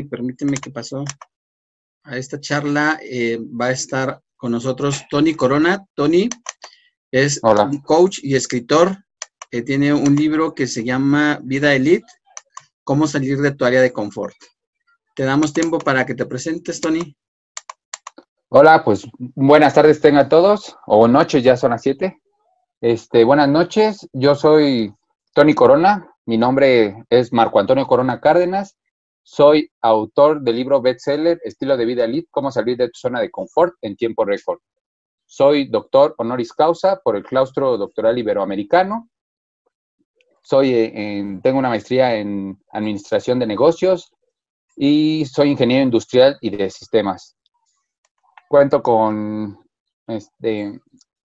[0.00, 1.04] permíteme que pasó
[2.04, 2.98] a esta charla.
[3.02, 5.84] Eh, va a estar con nosotros Tony Corona.
[5.94, 6.30] Tony
[7.10, 8.96] es un coach y escritor.
[9.50, 12.06] que tiene un libro que se llama Vida Elite,
[12.84, 14.34] cómo salir de tu área de confort.
[15.14, 17.14] Te damos tiempo para que te presentes, Tony.
[18.48, 22.18] Hola, pues buenas tardes tengan todos, o noches, ya son las 7.
[22.80, 24.94] Este, buenas noches, yo soy
[25.34, 28.78] Tony Corona, mi nombre es Marco Antonio Corona Cárdenas,
[29.22, 33.30] soy autor del libro bestseller Estilo de Vida Elite, cómo salir de tu zona de
[33.30, 34.58] confort en tiempo récord.
[35.26, 39.08] Soy doctor honoris causa por el claustro doctoral iberoamericano.
[40.42, 44.12] Soy, eh, tengo una maestría en administración de negocios
[44.76, 47.36] y soy ingeniero industrial y de sistemas.
[48.48, 49.58] Cuento con
[50.08, 50.80] este,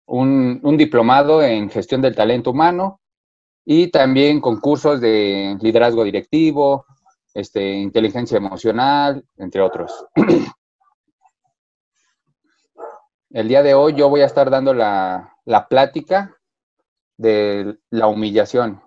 [0.05, 3.01] un, un diplomado en gestión del talento humano
[3.65, 6.85] y también con cursos de liderazgo directivo,
[7.37, 9.91] este, inteligencia emocional, entre otros.
[13.29, 15.35] El día de hoy yo voy a estar dando la,
[15.69, 16.35] plática
[17.15, 18.81] de la humillación,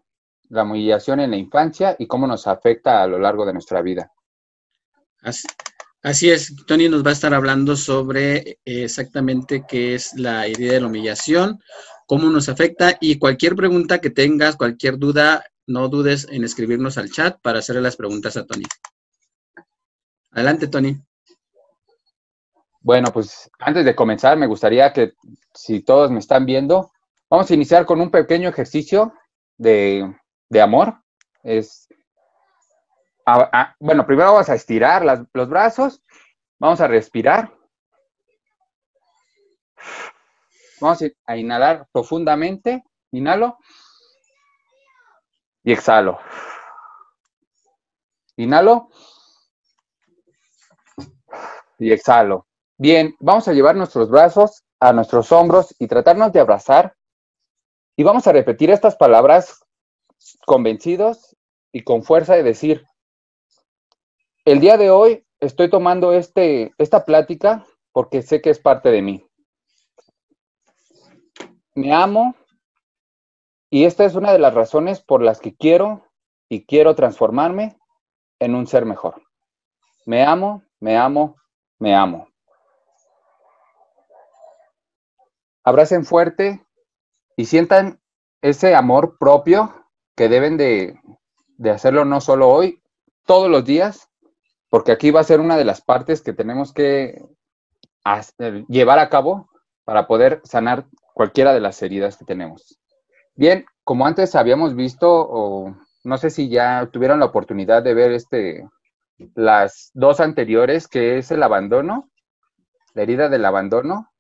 [0.49, 4.11] la humillación en la infancia y cómo nos afecta a lo largo de nuestra vida.
[6.03, 10.73] Así, es, Tony nos va a estar hablando sobre eh, exactamente qué es la idea
[10.73, 11.61] de la humillación,
[12.07, 17.11] cómo nos afecta y cualquier pregunta que tengas, cualquier duda, no dudes en escribirnos al
[17.11, 18.65] chat para hacerle las preguntas a Tony.
[20.33, 21.01] Adelante, Tony.
[22.81, 25.13] Bueno, pues antes de comenzar, me gustaría que
[25.55, 26.91] si todos me están viendo,
[27.29, 29.15] vamos a iniciar con un pequeño ejercicio
[29.59, 30.13] de,
[30.61, 31.03] amor.
[31.45, 31.87] Es,
[33.79, 36.03] bueno, primero vamos a estirar los brazos,
[36.59, 37.55] vamos a respirar.
[40.81, 42.83] Vamos a inhalar profundamente.
[43.13, 43.59] Inhalo
[45.65, 46.19] y exhalo.
[48.37, 48.89] Inhalo
[51.79, 52.47] y exhalo.
[52.79, 56.97] Bien, vamos a llevar nuestros brazos a nuestros hombros y tratarnos de abrazar.
[57.97, 59.61] Y vamos a repetir estas palabras
[60.47, 61.37] convencidos
[61.73, 62.87] y con fuerza de decir,
[64.45, 69.03] el día de hoy estoy tomando este, esta plática porque sé que es parte de
[69.03, 69.27] mí.
[71.75, 72.35] Me amo
[73.71, 76.05] y esta es una de las razones por las que quiero
[76.49, 77.79] y quiero transformarme
[78.41, 79.23] en un ser mejor.
[80.07, 81.37] Me amo, me amo,
[81.79, 82.29] me amo.
[85.63, 86.67] Abracen fuerte
[87.37, 88.01] y sientan
[88.43, 89.87] ese amor propio
[90.17, 90.99] que deben de,
[91.73, 92.83] hacerlo no solo hoy,
[93.25, 94.11] todos los días,
[94.69, 97.23] porque aquí va a ser una de las partes que tenemos que
[98.69, 99.49] llevar a cabo
[99.85, 102.81] para poder sanar cualquiera de las heridas que tenemos.
[103.41, 105.75] Bien, como antes habíamos visto, o
[106.05, 108.69] no sé si ya tuvieron la oportunidad de ver este,
[109.35, 112.11] las dos anteriores, que es el abandono,
[112.93, 114.11] la herida del abandono,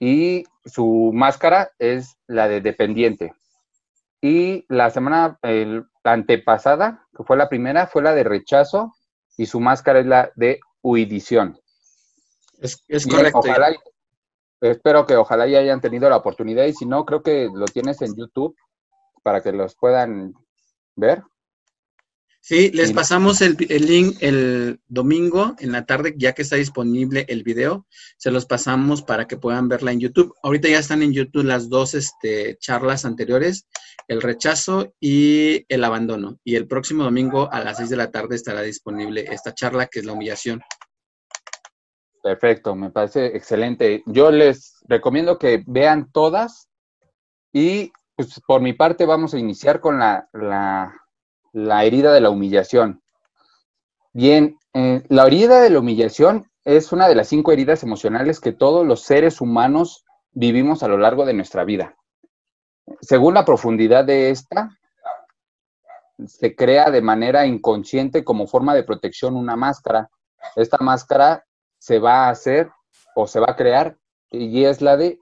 [0.00, 3.32] y su máscara es la de dependiente.
[4.20, 5.38] Y la semana
[6.02, 8.92] antepasada, que fue la primera, fue la de rechazo,
[9.36, 11.60] y su máscara es la de huidición.
[12.58, 13.40] Es, correcto.
[14.62, 18.00] Espero que ojalá ya hayan tenido la oportunidad y si no, creo que lo tienes
[18.00, 18.56] en YouTube
[19.24, 20.34] para que los puedan
[20.94, 21.24] ver.
[22.44, 27.44] Sí, les pasamos el, link el domingo en la tarde, ya que está disponible el
[27.44, 27.86] video,
[28.16, 30.34] se los pasamos para que puedan verla en YouTube.
[30.42, 33.68] Ahorita ya están en YouTube las dos este, charlas anteriores,
[34.08, 36.40] el rechazo y el abandono.
[36.42, 40.00] Y el próximo domingo a las seis de la tarde estará disponible esta charla, que
[40.00, 40.60] es la humillación.
[42.22, 44.04] Perfecto, me parece excelente.
[44.06, 46.68] Yo les recomiendo que vean todas
[47.52, 53.02] y pues por mi parte vamos a iniciar con la, la, herida de la humillación.
[54.12, 58.52] Bien, eh, la herida de la humillación es una de las cinco heridas emocionales que
[58.52, 61.96] todos los seres humanos vivimos a lo largo de nuestra vida.
[63.00, 64.78] Según la profundidad de esta,
[66.26, 70.08] se crea de manera inconsciente como forma de protección una máscara.
[70.54, 71.44] Esta máscara
[71.82, 72.70] se va a hacer
[73.16, 73.98] o se va a crear
[74.30, 75.18] y es la de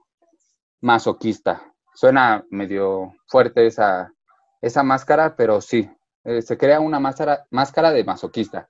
[0.79, 1.73] masoquista.
[1.95, 4.13] Suena medio fuerte esa,
[4.61, 5.89] esa máscara, pero sí,
[6.23, 8.69] eh, se crea una máscara, máscara de masoquista.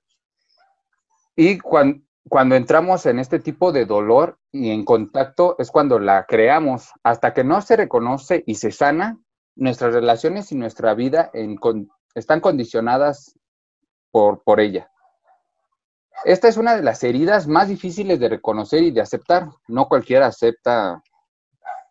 [1.36, 6.24] Y cuando, cuando entramos en este tipo de dolor y en contacto es cuando la
[6.24, 6.88] creamos.
[7.02, 9.18] Hasta que no se reconoce y se sana,
[9.54, 11.30] nuestras relaciones y nuestra vida
[12.14, 13.38] están condicionadas
[14.10, 14.91] por, por ella.
[16.24, 19.48] Esta es una de las heridas más difíciles de reconocer y de aceptar.
[19.66, 21.02] No cualquiera acepta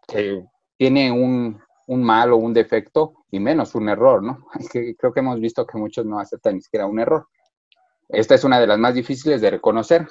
[0.07, 0.45] que
[0.77, 4.47] tiene un, mal o un defecto y menos un error, ¿no?
[4.71, 7.27] creo que hemos visto que muchos no aceptan ni siquiera un error.
[8.09, 10.07] esta es una de las más difíciles de reconocer.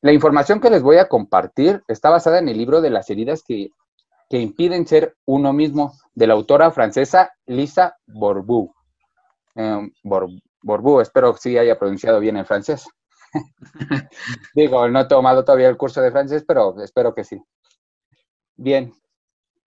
[0.00, 3.42] La información que les voy a compartir está basada en el libro de las heridas
[3.46, 3.70] que,
[4.30, 8.72] impiden ser uno mismo, de la autora francesa Lisa Borbou.
[9.56, 9.90] Eh,
[11.02, 12.86] espero que sí haya pronunciado bien el francés.
[14.54, 17.42] Digo, no he tomado todavía el curso de francés, pero espero que sí.
[18.56, 18.92] Bien,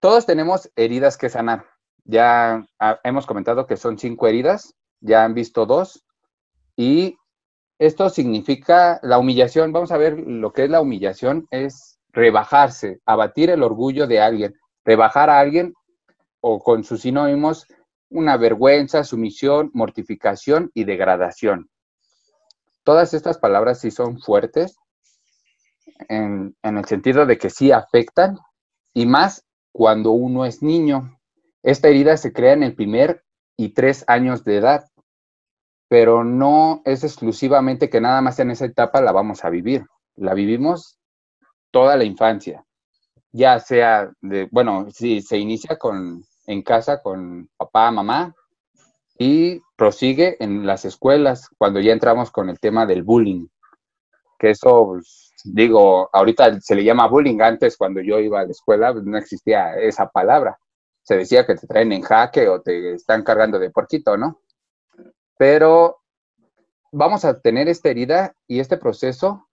[0.00, 1.66] todos tenemos heridas que sanar.
[2.04, 2.64] Ya
[3.02, 6.04] hemos comentado que son cinco heridas, ya han visto dos,
[6.76, 7.16] y
[7.78, 9.72] esto significa la humillación.
[9.72, 14.54] Vamos a ver lo que es la humillación, es rebajarse, abatir el orgullo de alguien,
[14.84, 15.74] rebajar a alguien
[16.40, 17.66] o con sus sinónimos
[18.08, 21.68] una vergüenza, sumisión, mortificación y degradación.
[22.86, 24.78] Todas estas palabras sí son fuertes
[26.08, 28.38] en, el sentido de que sí afectan
[28.94, 31.18] y más cuando uno es niño.
[31.64, 33.24] Esta herida se crea en el primer
[33.56, 34.84] y tres años de edad,
[35.88, 39.84] pero no es exclusivamente que nada más en esa etapa la vamos a vivir.
[40.14, 40.96] La vivimos
[41.72, 42.64] toda la infancia,
[43.32, 44.12] ya sea
[44.52, 48.32] bueno, si se inicia con, en casa con papá, mamá,
[49.18, 53.46] y prosigue en las escuelas cuando ya entramos con el tema del bullying,
[54.38, 58.50] que eso, pues, digo, ahorita se le llama bullying, antes cuando yo iba a la
[58.50, 60.58] escuela pues, no existía esa palabra,
[61.02, 64.40] se decía que te traen en jaque o te están cargando de porquito, ¿no?
[65.38, 65.98] Pero
[66.92, 69.48] vamos a tener esta herida y este proceso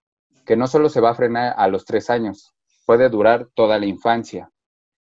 [0.46, 2.54] que no solo se va a frenar a los tres años,
[2.86, 4.52] puede durar toda la infancia.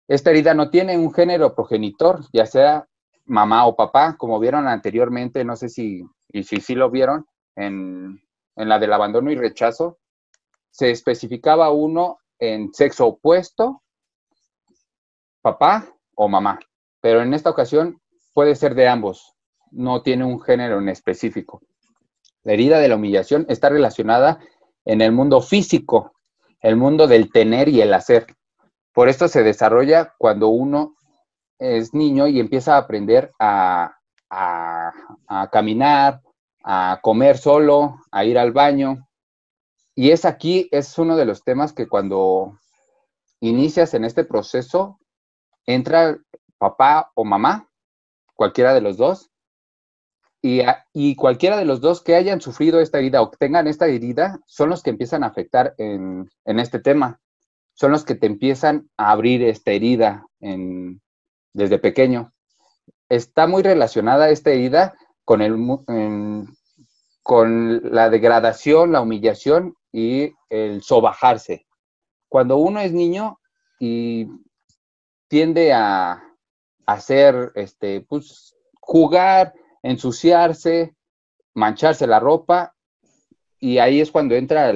[0.09, 2.87] Esta herida no tiene un género progenitor, ya sea
[3.33, 7.27] mamá o papá, como vieron anteriormente, no sé si, y si sí lo vieron,
[7.57, 8.23] en,
[8.57, 9.99] en la del abandono y rechazo,
[10.71, 13.83] se especificaba uno en sexo opuesto,
[15.41, 16.59] papá o mamá,
[17.01, 18.03] pero en esta ocasión
[18.35, 19.35] puede ser de ambos,
[19.71, 21.63] no tiene un género en específico.
[22.43, 24.41] La herida de la humillación está relacionada
[24.85, 26.13] en el mundo físico,
[26.61, 28.27] el mundo del tener y el hacer.
[28.93, 30.97] Por esto se desarrolla cuando uno
[31.59, 33.95] es niño y empieza a aprender a,
[35.51, 36.21] caminar,
[36.65, 39.07] a comer solo, a ir al baño.
[39.95, 42.59] Y es aquí, es uno de los temas que cuando
[43.41, 44.99] inicias en este proceso,
[45.67, 46.19] entra
[46.59, 47.69] papá o mamá,
[48.35, 49.31] cualquiera de los dos,
[50.45, 50.63] y,
[50.93, 54.71] y, cualquiera de los dos que hayan sufrido esta herida o tengan esta herida son
[54.71, 57.21] los que empiezan a afectar en, en este tema.
[57.75, 61.02] Son los que te empiezan a abrir esta herida en,
[61.53, 62.33] desde pequeño.
[63.09, 64.95] Está muy relacionada esta herida
[65.25, 65.57] con, el,
[67.23, 71.67] con la degradación, la humillación y el sobajarse.
[72.29, 73.39] Cuando uno es niño
[73.79, 74.29] y
[75.29, 76.23] tiende a
[76.87, 79.53] hacer, este, pues, jugar,
[79.83, 80.95] ensuciarse,
[81.55, 82.75] mancharse la ropa,
[83.59, 84.73] y ahí es cuando entra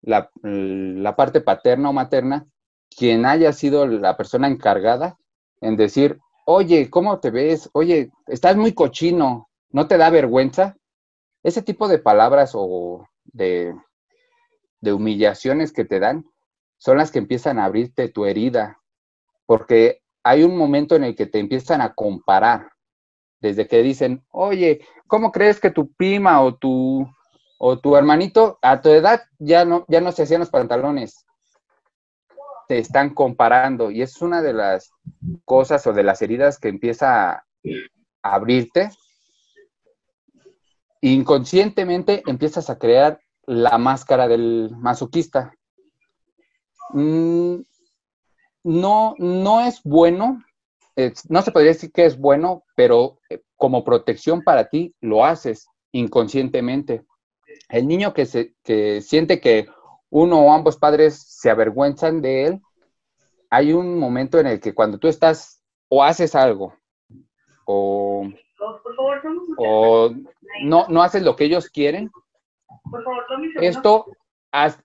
[0.00, 2.46] la, la parte paterna o materna,
[2.96, 5.18] quien haya sido la persona encargada
[5.60, 7.68] en decir, oye, ¿cómo te ves?
[7.72, 10.76] Oye, estás muy cochino, ¿no te da vergüenza?
[11.42, 13.74] Ese tipo de palabras o de,
[14.82, 16.24] humillaciones que te dan
[16.78, 18.80] son las que empiezan a abrirte tu herida,
[19.46, 22.70] porque hay un momento en el que te empiezan a comparar,
[23.40, 27.06] desde que dicen, oye, ¿cómo crees que tu prima o tu,
[27.58, 31.26] o tu hermanito a tu edad ya no, ya no se hacían los pantalones?
[32.68, 34.92] Te están comparando y es una de las
[35.44, 37.44] cosas o de las heridas que empieza a
[38.22, 38.90] abrirte.
[41.00, 45.52] Inconscientemente empiezas a crear la máscara del masoquista.
[46.90, 47.62] Mm,
[48.64, 50.44] no, no es bueno,
[51.28, 55.68] no se podría decir que es bueno, pero eh, como protección para ti lo haces
[55.92, 57.04] inconscientemente.
[57.70, 59.68] El niño que, se, que siente que
[60.10, 62.62] uno o ambos padres se avergüenzan de él,
[63.50, 66.74] hay un momento en el que cuando tú estás o haces algo
[67.64, 68.26] o,
[70.62, 72.10] no, no haces lo que ellos quieren,
[73.60, 74.06] esto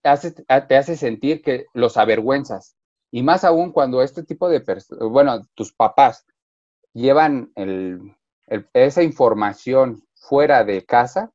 [0.02, 2.76] te hace sentir que los avergüenzas.
[3.12, 6.26] Y más aún cuando este tipo de personas, bueno, tus papás
[6.94, 7.52] llevan
[8.74, 11.32] esa información fuera de casa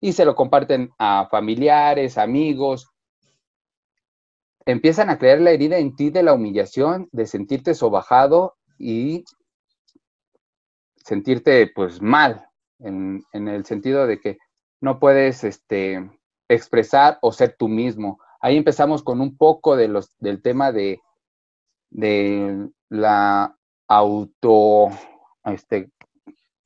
[0.00, 2.88] y se lo comparten a familiares, amigos,
[4.66, 9.24] empiezan a crear la herida en ti de la humillación, de sentirte sobajado y
[10.96, 12.48] sentirte pues mal,
[12.80, 14.38] en, el sentido de que
[14.80, 16.10] no puedes este,
[16.48, 18.20] expresar o ser tú mismo.
[18.40, 21.00] Ahí empezamos con un poco de los, del tema de,
[21.90, 23.56] de la
[23.88, 24.88] auto,
[25.44, 25.90] este,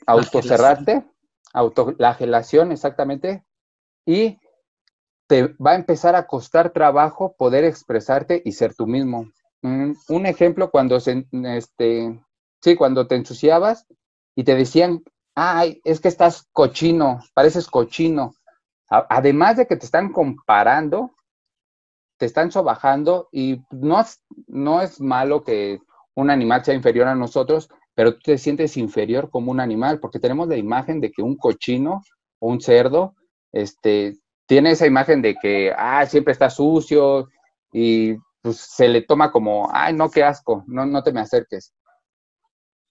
[0.06, 1.04] autocerrarte,
[1.52, 3.44] autolagelación, exactamente,
[4.06, 4.38] y
[5.30, 9.30] te va a empezar a costar trabajo poder expresarte y ser tú mismo.
[9.62, 12.20] Un ejemplo, cuando, se, este,
[12.60, 13.86] sí, cuando te ensuciabas
[14.34, 15.04] y te decían,
[15.36, 18.34] ay, es que estás cochino, pareces cochino.
[18.88, 21.12] Además de que te están comparando,
[22.16, 24.04] te están sobajando y no,
[24.48, 25.78] no es malo que
[26.16, 30.18] un animal sea inferior a nosotros, pero tú te sientes inferior como un animal, porque
[30.18, 32.02] tenemos la imagen de que un cochino
[32.40, 33.14] o un cerdo,
[33.52, 34.18] este,
[34.50, 37.28] tiene esa imagen de que, ah, siempre está sucio
[37.72, 41.72] y pues se le toma como, ay, no, qué asco, no, no te me acerques.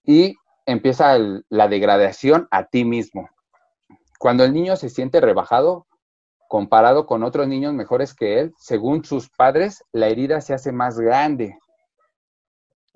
[0.06, 1.18] Y empieza
[1.50, 3.30] la degradación a ti mismo.
[4.18, 5.86] Cuando el niño se siente rebajado,
[6.48, 10.98] comparado con otros niños mejores que él, según sus padres, la herida se hace más
[10.98, 11.60] grande.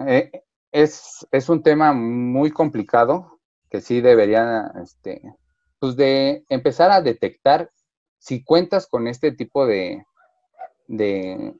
[0.08, 0.32] Eh,
[0.72, 5.22] es, es, un tema muy complicado que sí debería, este,
[5.79, 7.70] pues de empezar a detectar
[8.24, 10.06] si cuentas con este tipo de,
[10.88, 11.53] de,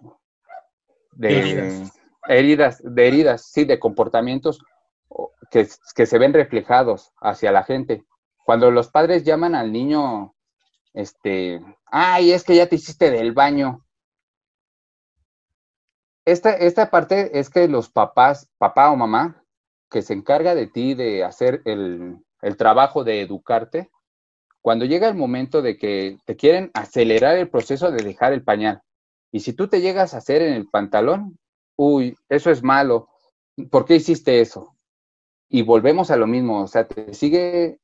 [1.20, 1.92] heridas.
[2.82, 4.64] de heridas, sí, de comportamientos
[5.52, 8.06] que, que se ven reflejados hacia la gente.
[8.46, 10.36] Cuando los padres llaman al niño,
[10.94, 13.86] este, ay, es que ya te hiciste del baño,
[16.24, 19.44] esta, esta parte es que los papás, papá o mamá,
[19.90, 23.92] que se encarga de ti de hacer el, el trabajo de educarte,
[24.64, 28.82] cuando llega el momento de que te quieren acelerar el proceso de dejar el pañal,
[29.30, 31.38] y si tú te llegas a hacer en el pantalón,
[31.76, 33.10] uy, eso es malo,
[33.70, 34.74] ¿por qué hiciste eso?
[35.50, 37.80] Y volvemos a lo mismo, o sea, te sigue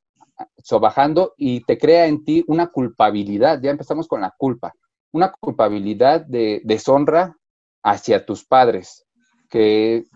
[0.56, 4.72] sobajando y te crea en ti una culpabilidad, ya empezamos con la culpa,
[5.12, 7.36] una culpabilidad de deshonra
[7.82, 9.04] hacia tus padres,
[9.50, 10.06] que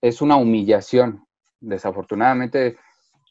[0.00, 1.26] es una humillación.
[1.60, 2.78] Desafortunadamente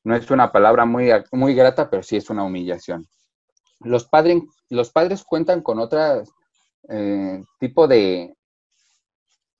[0.03, 3.07] no es una palabra muy, muy grata, pero sí es una humillación.
[3.79, 6.23] Los, padres, los padres cuentan con otro
[6.89, 8.35] eh, tipo de,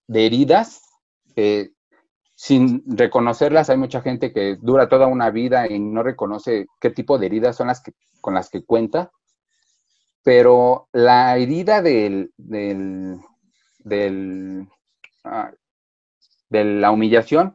[0.08, 0.82] de heridas
[2.42, 7.20] sin reconocerlas, hay mucha gente que dura toda una vida y no reconoce qué tipo
[7.20, 9.12] de heridas son las que, con las que cuenta,
[10.24, 12.32] pero la herida del,
[15.24, 15.52] ah,
[16.50, 17.54] de la humillación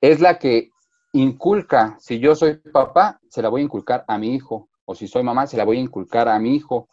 [0.00, 0.70] es la que
[1.12, 5.06] inculca, si yo soy papá, se la voy a inculcar a mi hijo, o si
[5.08, 6.88] soy mamá, se la voy a inculcar a mi hijo.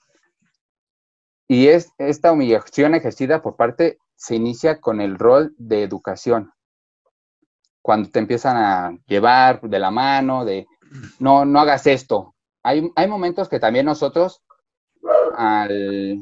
[1.48, 6.54] Y es esta humillación ejercida por parte, se inicia con el rol de educación.
[7.82, 10.68] Cuando te empiezan a llevar de la mano, de
[11.20, 12.36] no, no hagas esto.
[12.62, 14.44] Hay, hay momentos que también nosotros,
[15.36, 16.20] al,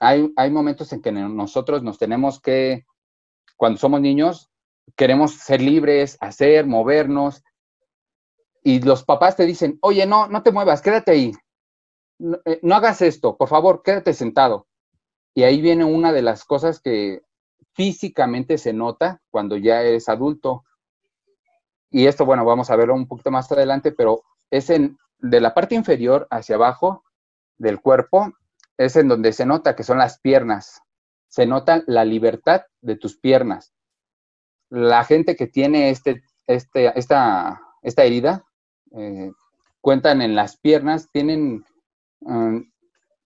[0.00, 2.86] hay, momentos en que nosotros nos tenemos que,
[3.56, 4.50] cuando somos niños,
[4.96, 7.42] queremos ser libres, hacer, movernos,
[8.62, 11.32] y los papás te dicen, oye, no, no te muevas, quédate ahí,
[12.18, 14.66] no, eh, no, hagas esto, por favor, quédate sentado.
[15.34, 17.22] Y ahí viene una de las cosas que
[17.74, 20.64] físicamente se nota cuando ya eres adulto.
[21.90, 25.54] Y esto, bueno, vamos a verlo un poquito más adelante, pero es en, de la
[25.54, 27.04] parte inferior hacia abajo
[27.58, 28.32] del cuerpo,
[28.78, 30.80] es en donde se nota que son las piernas.
[31.28, 33.74] Se nota la libertad de tus piernas.
[34.74, 38.44] La gente que tiene este, este, esta, esta herida,
[38.96, 39.30] eh,
[39.80, 41.64] cuentan en las piernas, tienen
[42.20, 42.64] um,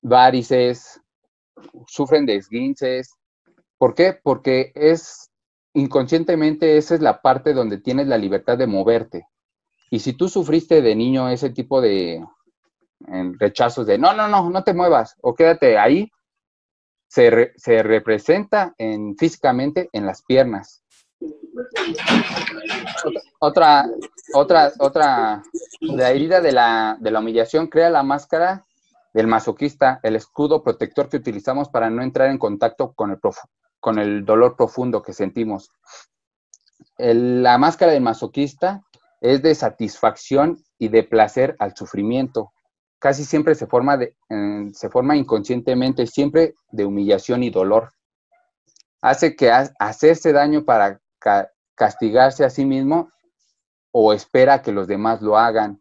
[0.03, 1.01] varices,
[1.87, 3.15] sufren de esguinces.
[3.79, 4.19] ¿Por qué?
[4.23, 5.31] Porque es
[5.73, 9.27] inconscientemente esa es la parte donde tienes la libertad de moverte.
[9.91, 12.23] Y si tú sufriste de niño ese tipo de,
[13.39, 16.11] rechazos de no, no, no, no te muevas o quédate ahí,
[17.09, 20.83] se, representa en, físicamente en las piernas.
[23.41, 23.87] Otra,
[24.35, 25.43] otra, otra,
[25.81, 28.67] la herida de la, de la humillación crea la máscara
[29.13, 33.19] del masoquista, el escudo protector que utilizamos para no entrar en contacto con el,
[33.81, 35.71] con el dolor profundo que sentimos.
[36.99, 38.83] la máscara del masoquista
[39.21, 42.53] es de satisfacción y de placer al sufrimiento
[42.99, 44.15] casi siempre se forma, de,
[44.73, 47.93] se forma inconscientemente, siempre de humillación y dolor.
[49.01, 51.01] Hace que hacerse daño para
[51.75, 53.11] castigarse a sí mismo
[53.93, 55.81] o espera que los demás lo hagan.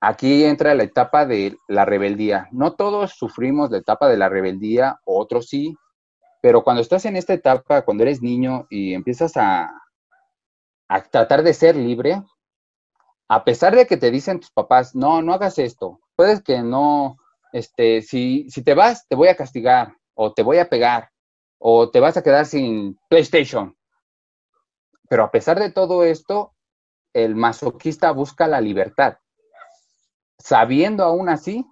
[0.00, 2.48] Aquí entra la etapa de la rebeldía.
[2.52, 5.74] No todos sufrimos la etapa de la rebeldía, otros sí,
[6.42, 9.70] pero cuando estás en esta etapa, cuando eres niño y empiezas a,
[10.88, 12.22] a tratar de ser libre,
[13.28, 17.16] a pesar de que te dicen tus papás, no, no hagas esto, puedes que no,
[17.52, 21.10] este, si, si te vas, te voy a castigar, o te voy a pegar,
[21.58, 23.75] o te vas a quedar sin PlayStation.
[25.08, 26.54] Pero a pesar de todo esto,
[27.12, 29.18] el masoquista busca la libertad,
[30.38, 31.64] sabiendo aún así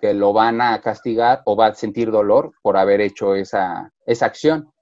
[0.00, 4.26] que lo van a castigar o va a sentir dolor por haber hecho esa, esa
[4.26, 4.72] acción.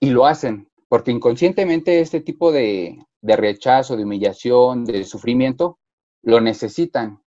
[0.00, 5.78] Y lo hacen, porque inconscientemente este tipo de, de rechazo, de humillación, de sufrimiento,
[6.22, 7.22] lo necesitan.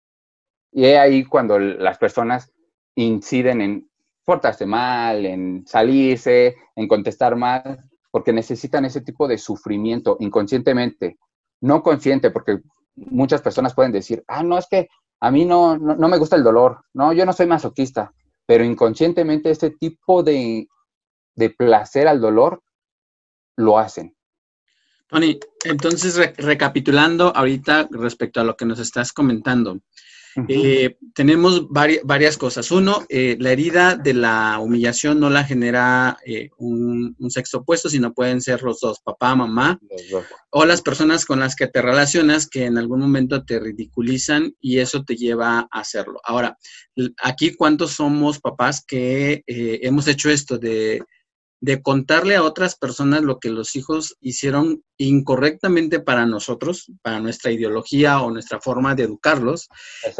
[0.72, 2.52] Y es ahí cuando las personas
[2.94, 3.90] inciden en
[4.24, 7.78] portarse mal, en salirse, en contestar mal,
[8.14, 11.18] porque necesitan ese tipo de sufrimiento inconscientemente,
[11.62, 12.60] no consciente, porque
[12.94, 14.86] muchas personas pueden decir, ah, no, es que
[15.18, 18.14] a mí no, no, me gusta el dolor, no, yo no soy masoquista,
[18.46, 20.68] pero inconscientemente ese tipo de,
[21.34, 22.62] de placer al dolor
[23.56, 24.16] lo hacen.
[25.08, 29.80] Tony, entonces recapitulando ahorita respecto a lo que nos estás comentando,
[30.48, 32.70] eh, tenemos varias cosas.
[32.70, 38.12] Uno, eh, la herida de la humillación no la genera eh, un, sexo opuesto, sino
[38.12, 39.78] pueden ser los dos, papá, mamá,
[40.50, 44.78] o las personas con las que te relacionas que en algún momento te ridiculizan y
[44.78, 46.20] eso te lleva a hacerlo.
[46.24, 46.58] Ahora,
[47.22, 51.02] aquí cuántos somos papás que hemos hecho esto de
[51.64, 57.52] de contarle a otras personas lo que los hijos hicieron incorrectamente para nosotros, para nuestra
[57.52, 59.70] ideología o nuestra forma de educarlos.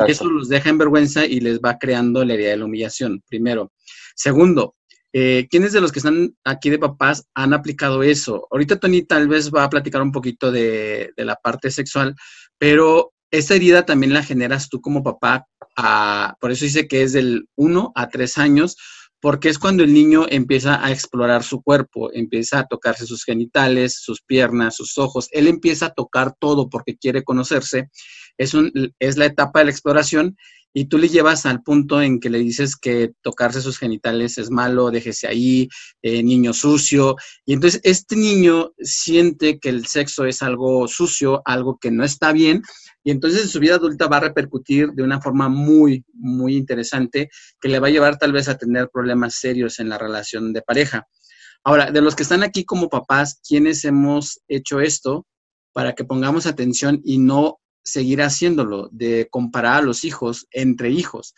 [0.08, 3.72] Eso los deja en vergüenza y les va creando la herida de la humillación, primero.
[4.16, 4.74] Segundo,
[5.12, 8.48] eh, ¿quiénes de los que están aquí de papás han aplicado eso?
[8.50, 12.14] Ahorita Tony tal vez va a platicar un poquito de, la parte sexual,
[12.56, 15.46] pero esta herida también la generas tú como papá,
[16.40, 18.78] por eso dice que es del 1 a 3 años,
[19.24, 23.98] porque es cuando el niño empieza a explorar su cuerpo, empieza a tocarse sus genitales,
[23.98, 27.88] sus piernas, sus ojos, él empieza a tocar todo porque quiere conocerse,
[28.38, 30.36] es, un, es la etapa de la exploración
[30.76, 34.50] y tú le llevas al punto en que le dices que tocarse sus genitales es
[34.50, 35.68] malo, déjese ahí,
[36.02, 37.14] eh, niño sucio,
[37.46, 42.32] y entonces este niño siente que el sexo es algo sucio, algo que no está
[42.32, 42.62] bien,
[43.04, 47.30] y entonces en su vida adulta va a repercutir de una forma muy, muy interesante
[47.60, 50.62] que le va a llevar tal vez a tener problemas serios en la relación de
[50.62, 51.06] pareja.
[51.62, 55.24] Ahora, de los que están aquí como papás, ¿quiénes hemos hecho esto
[55.72, 61.34] para que pongamos atención y no seguir haciéndolo, de comparar a los hijos entre hijos?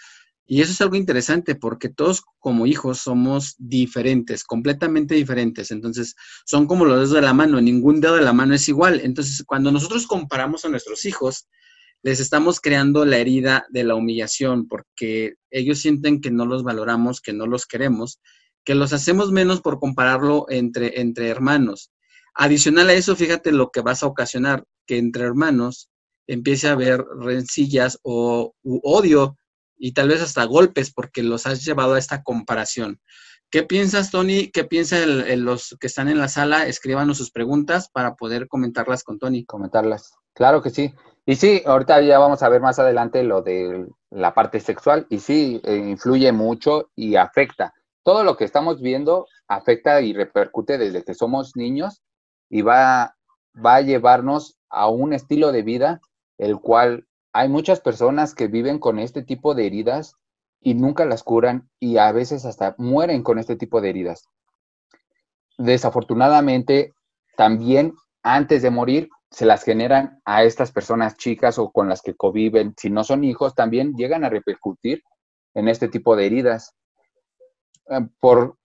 [0.48, 5.72] Y eso es algo interesante porque todos como hijos somos diferentes, completamente diferentes.
[5.72, 9.00] Entonces, son como los dedos de la mano, ningún dedo de la mano es igual.
[9.02, 11.48] Entonces, cuando nosotros comparamos a nuestros hijos,
[12.02, 17.20] les estamos creando la herida de la humillación porque ellos sienten que no los valoramos,
[17.20, 18.20] que no los queremos,
[18.64, 21.90] que los hacemos menos por compararlo entre, entre hermanos.
[22.34, 25.90] Adicional a eso, fíjate lo que vas a ocasionar, que entre hermanos
[26.26, 29.38] empiece a haber rencillas o odio
[29.78, 33.00] y tal vez hasta golpes porque los has llevado a esta comparación.
[33.50, 34.50] ¿Qué piensas, Tony?
[34.50, 36.66] ¿Qué piensan los que están en la sala?
[36.66, 39.44] Escríbanos sus preguntas para poder comentarlas con Tony.
[39.44, 40.14] Comentarlas.
[40.34, 40.94] Claro que sí.
[41.24, 45.18] Y sí, ahorita ya vamos a ver más adelante lo de la parte sexual y
[45.18, 47.72] sí, eh, influye mucho y afecta.
[48.04, 52.02] Todo lo que estamos viendo afecta y repercute desde que somos niños
[52.48, 53.16] y va,
[53.64, 56.00] va a llevarnos a un estilo de vida
[56.38, 60.16] el cual hay muchas personas que viven con este tipo de heridas
[60.60, 64.24] y nunca las curan y a veces hasta mueren con este tipo de heridas.
[65.58, 66.94] Desafortunadamente,
[67.36, 72.14] también antes de morir se las generan a estas personas chicas o con las que
[72.14, 75.02] conviven, si no son hijos, también llegan a repercutir
[75.54, 76.74] en este tipo de heridas.
[77.90, 78.56] Eh, por,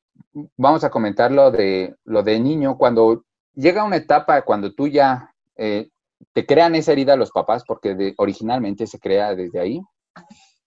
[0.58, 5.34] vamos a comentar lo de, lo de niño, cuando llega una etapa, cuando tú ya
[5.56, 5.90] eh,
[6.34, 9.82] te crean esa herida los papás, porque originalmente se crea desde ahí,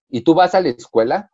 [0.08, 1.30] y tú vas a la escuela,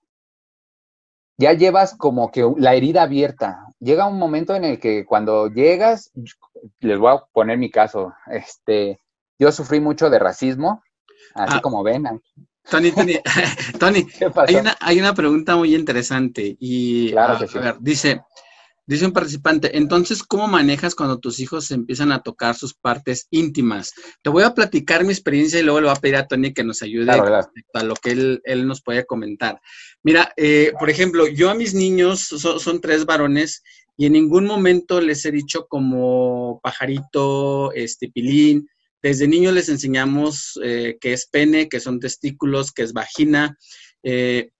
[1.38, 3.64] ya llevas como que la herida abierta.
[3.78, 6.10] Llega un momento en el que cuando llegas,
[6.80, 9.00] les voy a poner mi caso, este,
[9.38, 10.82] yo sufrí mucho de racismo,
[11.34, 11.60] así ah.
[11.62, 12.04] como ven.
[12.68, 13.14] Tony, Tony,
[13.80, 14.06] Tony
[14.46, 18.22] hay, una, hay una pregunta muy interesante y claro a ver, dice,
[18.90, 23.92] Dice un participante, entonces, ¿cómo manejas cuando tus hijos empiezan a tocar sus partes íntimas?
[24.20, 26.64] Te voy a platicar mi experiencia y luego le voy a pedir a Tony que
[26.64, 29.60] nos ayude a lo que él, nos puede comentar.
[30.02, 33.62] Mira, eh, por ejemplo, yo a mis niños, son tres varones,
[33.96, 38.68] y en ningún momento les he dicho como pajarito, este, pilín.
[39.00, 43.56] Desde niños les enseñamos eh, qué es pene, qué son testículos, qué es vagina.
[44.02, 44.50] Eh,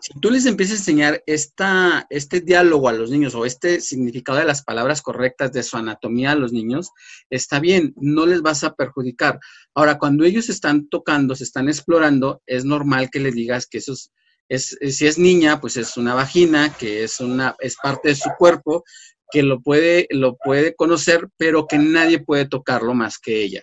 [0.00, 4.38] si tú les empiezas a enseñar esta, este diálogo a los niños o este significado
[4.38, 6.90] de las palabras correctas de su anatomía a los niños,
[7.30, 9.40] está bien, no les vas a perjudicar.
[9.74, 13.94] Ahora, cuando ellos están tocando, se están explorando, es normal que les digas que eso
[14.48, 18.30] es, si es niña, pues es una vagina, que es, una, es parte de su
[18.38, 18.84] cuerpo,
[19.30, 23.62] que lo puede, lo puede conocer, pero que nadie puede tocarlo más que ella.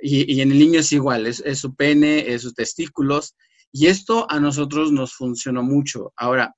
[0.00, 3.34] Y, en el niño es igual, es, es su pene, es sus testículos,
[3.72, 6.12] Y esto a nosotros nos funcionó mucho.
[6.16, 6.54] Ahora,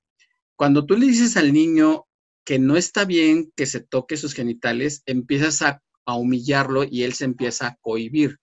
[0.56, 2.06] cuando tú le dices al niño
[2.44, 7.24] que no está bien que se toque sus genitales, empiezas a, humillarlo y él se
[7.24, 8.38] empieza a cohibir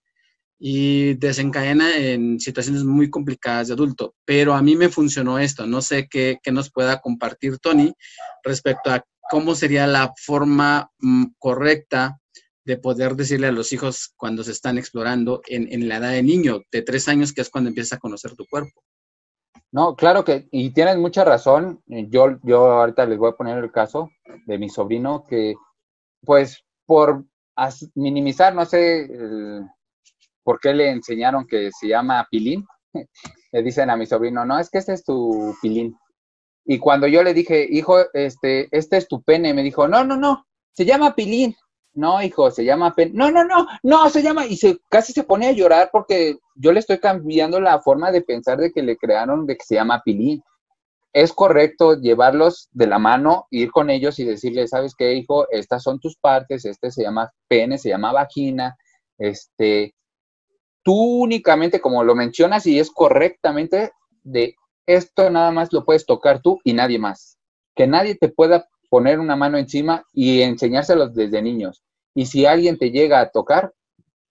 [0.58, 4.16] y desencadena en situaciones muy complicadas de adulto.
[4.24, 5.68] Pero a mí me funcionó esto.
[5.68, 7.94] No sé qué, nos pueda compartir Tony
[8.42, 12.22] respecto a cómo sería la forma mm, correcta
[12.68, 16.22] de poder decirle a los hijos cuando se están explorando en, en, la edad de
[16.22, 18.82] niño, de tres años, que es cuando empiezas a conocer tu cuerpo.
[19.72, 21.82] No, claro que, y tienes mucha razón.
[21.86, 24.10] Yo, yo ahorita les voy a poner el caso
[24.46, 25.56] de mi sobrino que,
[26.26, 27.24] pues, por
[27.96, 29.10] minimizar, no sé
[30.44, 32.66] por qué le enseñaron que se llama pilín,
[33.54, 35.98] le dicen a mi sobrino, no, es que este es tu pilín.
[36.66, 40.18] Y cuando yo le dije, hijo, este, este es tu pene, me dijo, no, no,
[40.18, 41.56] no, se llama pilín.
[41.98, 43.12] No, hijo, se llama pen.
[43.16, 44.46] No, no, no, no, se llama.
[44.46, 48.22] Y se casi se pone a llorar porque yo le estoy cambiando la forma de
[48.22, 50.44] pensar de que le crearon de que se llama pilín.
[51.12, 55.50] Es correcto llevarlos de la mano, ir con ellos y decirles, ¿sabes qué, hijo?
[55.50, 58.78] Estas son tus partes, este se llama pene, se llama vagina,
[59.18, 59.96] este,
[60.84, 64.54] tú únicamente, como lo mencionas y es correctamente, de
[64.86, 67.40] esto nada más lo puedes tocar tú y nadie más.
[67.76, 71.84] Que nadie te pueda poner una mano encima y enseñárselos desde niños.
[72.14, 73.74] Y si alguien te llega a tocar,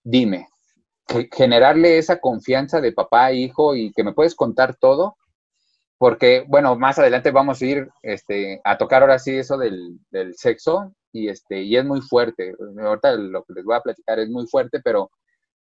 [0.03, 0.49] dime.
[1.33, 5.17] Generarle esa confianza de papá hijo y que me puedes contar todo,
[5.99, 9.99] porque, bueno, más adelante vamos a ir este, a tocar ahora sí eso del,
[10.35, 12.55] sexo y, este, y es muy fuerte.
[12.83, 15.11] Ahorita lo que les voy a platicar es muy fuerte, pero,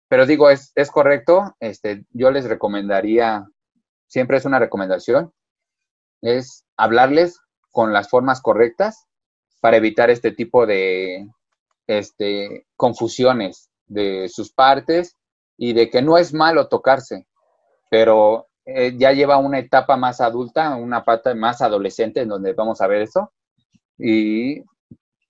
[0.08, 1.56] pero digo, es, es correcto.
[1.60, 3.48] Este, yo les recomendaría,
[4.08, 5.32] siempre es una recomendación,
[6.22, 7.40] es hablarles
[7.80, 9.08] con las formas correctas
[9.62, 11.30] para evitar este tipo de
[11.88, 15.16] este, confusiones de sus partes
[15.56, 17.26] y de que no es malo tocarse,
[17.90, 22.82] pero eh, ya lleva una etapa más adulta, una parte más adolescente en donde vamos
[22.82, 23.32] a ver eso.
[23.98, 24.62] Y,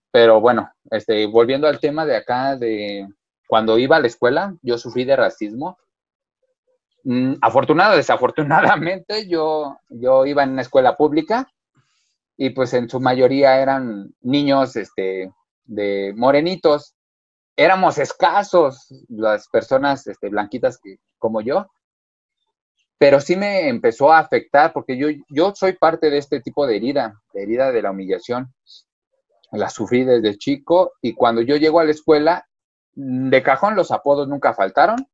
[0.09, 3.07] pero bueno, este, volviendo al tema de acá, de
[3.47, 5.77] cuando iba a la escuela, yo sufrí de racismo.
[7.03, 11.47] Mm, afortunado, desafortunadamente, yo, yo iba en una escuela pública
[12.41, 15.29] y pues en su mayoría eran niños este,
[15.65, 16.95] de morenitos.
[17.57, 20.79] Éramos escasos las personas este, blanquitas
[21.17, 21.69] como yo,
[22.97, 26.77] pero sí me empezó a afectar porque yo, yo soy parte de este tipo de
[26.77, 28.53] herida, de herida de la humillación.
[29.51, 32.47] La sufrí desde chico y cuando yo llego a la escuela,
[32.93, 35.05] de cajón los apodos nunca faltaron.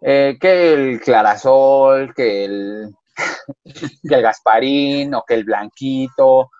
[0.00, 2.94] Eh, que el clarasol, que el
[3.64, 6.50] que el Gasparín o que el Blanquito,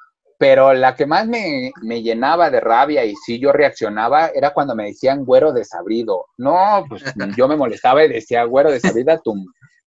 [0.43, 4.87] pero la que más me, llenaba de rabia y sí yo reaccionaba era cuando me
[4.87, 6.27] decían güero desabrido.
[6.37, 7.05] No, pues
[7.39, 9.37] yo me molestaba y decía güero desabrida, tú.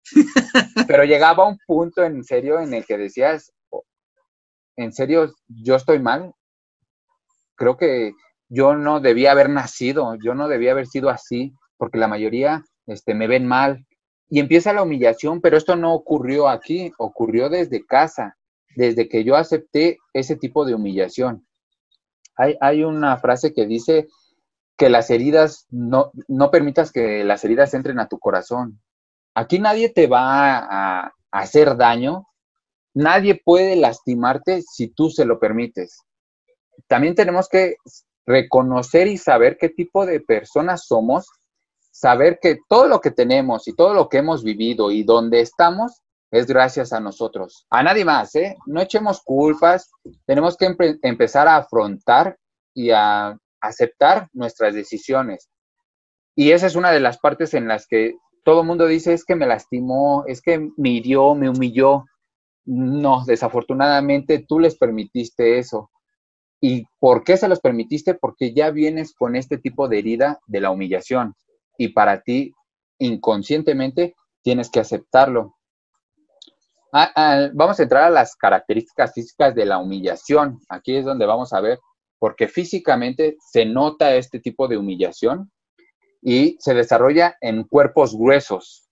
[0.86, 3.52] Pero llegaba un punto en serio en el que decías,
[4.76, 6.32] en serio, yo estoy mal.
[7.56, 8.12] Creo que
[8.48, 13.14] yo no debía haber nacido, yo no debía haber sido así, porque la mayoría este,
[13.14, 13.84] me ven mal,
[14.28, 18.36] y empieza la humillación, pero esto no ocurrió aquí, ocurrió desde casa,
[18.76, 21.46] desde que yo acepté ese tipo de humillación.
[22.36, 24.08] Hay, una frase que dice
[24.76, 28.82] que las heridas, no, no permitas que las heridas entren a tu corazón.
[29.34, 32.26] Aquí nadie te va a, a hacer daño,
[32.92, 36.02] nadie puede lastimarte si tú se lo permites.
[36.88, 37.76] También tenemos que
[38.26, 41.28] reconocer y saber qué tipo de personas somos
[41.94, 46.02] saber que todo lo que tenemos y todo lo que hemos vivido y donde estamos
[46.32, 48.56] es gracias a nosotros, a nadie más, ¿eh?
[48.66, 49.92] No echemos culpas,
[50.26, 52.36] tenemos que empezar a afrontar
[52.74, 55.48] y a aceptar nuestras decisiones.
[56.34, 59.24] Y esa es una de las partes en las que todo el mundo dice, es
[59.24, 62.06] que me lastimó, es que me hirió, me humilló.
[62.64, 65.92] No, desafortunadamente tú les permitiste eso.
[66.60, 68.14] ¿Y por qué se los permitiste?
[68.14, 71.36] Porque ya vienes con este tipo de herida de la humillación
[71.78, 72.52] y para ti
[72.98, 75.56] inconscientemente tienes que aceptarlo.
[76.92, 80.60] Ah, ah, vamos a entrar a las características físicas de la humillación.
[80.68, 81.80] Aquí es donde vamos a ver,
[82.20, 85.50] porque físicamente se nota este tipo de humillación
[86.22, 88.88] y se desarrolla en cuerpos gruesos,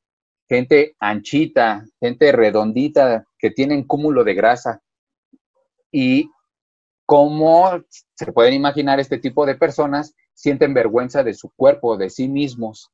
[0.48, 4.82] gente anchita, gente redondita que tienen cúmulo de grasa.
[5.90, 6.28] Y
[7.06, 7.82] como
[8.14, 12.90] se pueden imaginar este tipo de personas, sienten vergüenza de su cuerpo, de sí mismos,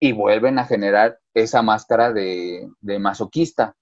[0.00, 2.66] y vuelven a generar esa máscara de,
[2.98, 3.76] masoquista.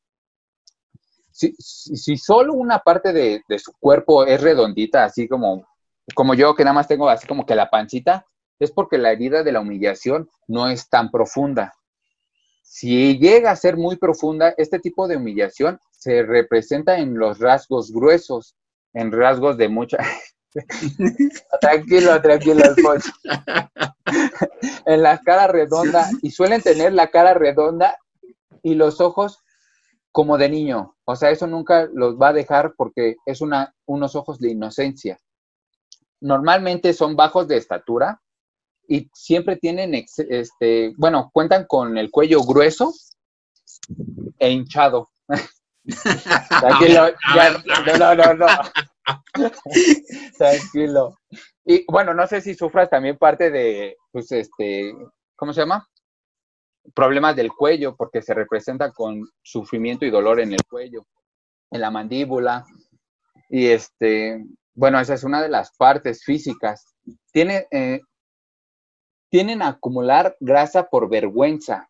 [1.30, 5.64] Si, solo una parte de, su cuerpo es redondita, así como,
[6.16, 8.26] como yo, que nada más tengo así como que la pancita,
[8.58, 11.72] es porque la herida de la humillación no es tan profunda.
[12.64, 17.92] Si llega a ser muy profunda, este tipo de humillación se representa en los rasgos
[17.92, 18.56] gruesos,
[18.94, 19.98] en rasgos de mucha...
[21.60, 23.12] tranquilo, tranquilo, Alfonso.
[24.86, 27.96] en la cara redonda, y suelen tener la cara redonda
[28.62, 29.38] y los ojos
[30.12, 30.96] como de niño.
[31.04, 35.18] O sea, eso nunca los va a dejar porque es una, unos ojos de inocencia.
[36.20, 38.20] Normalmente son bajos de estatura
[38.88, 42.92] y siempre tienen, este, bueno, cuentan con el cuello grueso
[44.38, 45.10] e hinchado.
[46.60, 47.08] Tranquilo,
[47.98, 48.46] no, no, no.
[50.38, 51.16] Tranquilo.
[51.64, 54.94] Y bueno, no sé si sufras también parte de, pues, este,
[55.36, 55.86] ¿cómo se llama?
[56.94, 61.06] Problemas del cuello, porque se representa con sufrimiento y dolor en el cuello,
[61.70, 62.64] en la mandíbula.
[63.48, 64.44] Y este,
[64.74, 66.94] bueno, esa es una de las partes físicas.
[67.32, 68.00] Tiene, eh,
[69.30, 71.88] tienen a acumular grasa por vergüenza,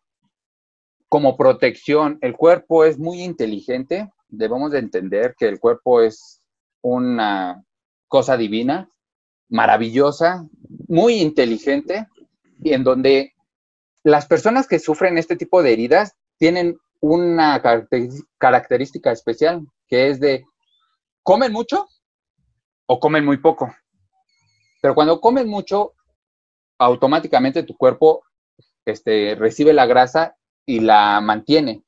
[1.07, 2.17] como protección.
[2.21, 6.40] El cuerpo es muy inteligente, debemos de entender que el cuerpo es
[6.81, 7.63] una
[8.07, 8.89] cosa divina,
[9.49, 10.47] maravillosa,
[10.87, 12.07] muy inteligente,
[12.63, 13.33] y en donde
[14.03, 17.61] las personas que sufren este tipo de heridas tienen una
[18.37, 20.45] característica especial, que es de
[21.23, 21.87] comen mucho
[22.85, 23.73] o comen muy poco.
[24.81, 25.93] Pero cuando comen mucho,
[26.77, 28.23] automáticamente tu cuerpo
[28.85, 31.83] este, recibe la grasa y la mantiene.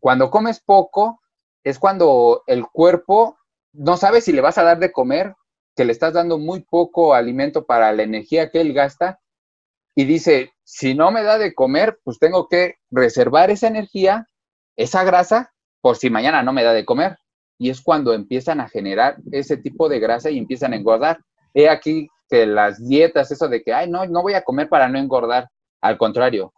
[0.00, 1.20] Cuando comes poco,
[1.62, 3.38] es cuando el cuerpo
[3.74, 5.34] no sabe si le vas a dar de comer,
[5.76, 9.20] que le estás dando muy poco alimento para la energía que él gasta,
[9.96, 14.26] y dice, si no me da de comer, pues tengo que reservar esa energía,
[14.76, 17.18] esa grasa, por si mañana no me da de comer.
[17.58, 21.20] Y es cuando empiezan a generar ese tipo de grasa y empiezan a engordar.
[21.52, 24.88] He aquí que las dietas, eso de que, ay, no, no voy a comer para
[24.88, 25.48] no engordar.
[25.80, 26.52] Al contrario,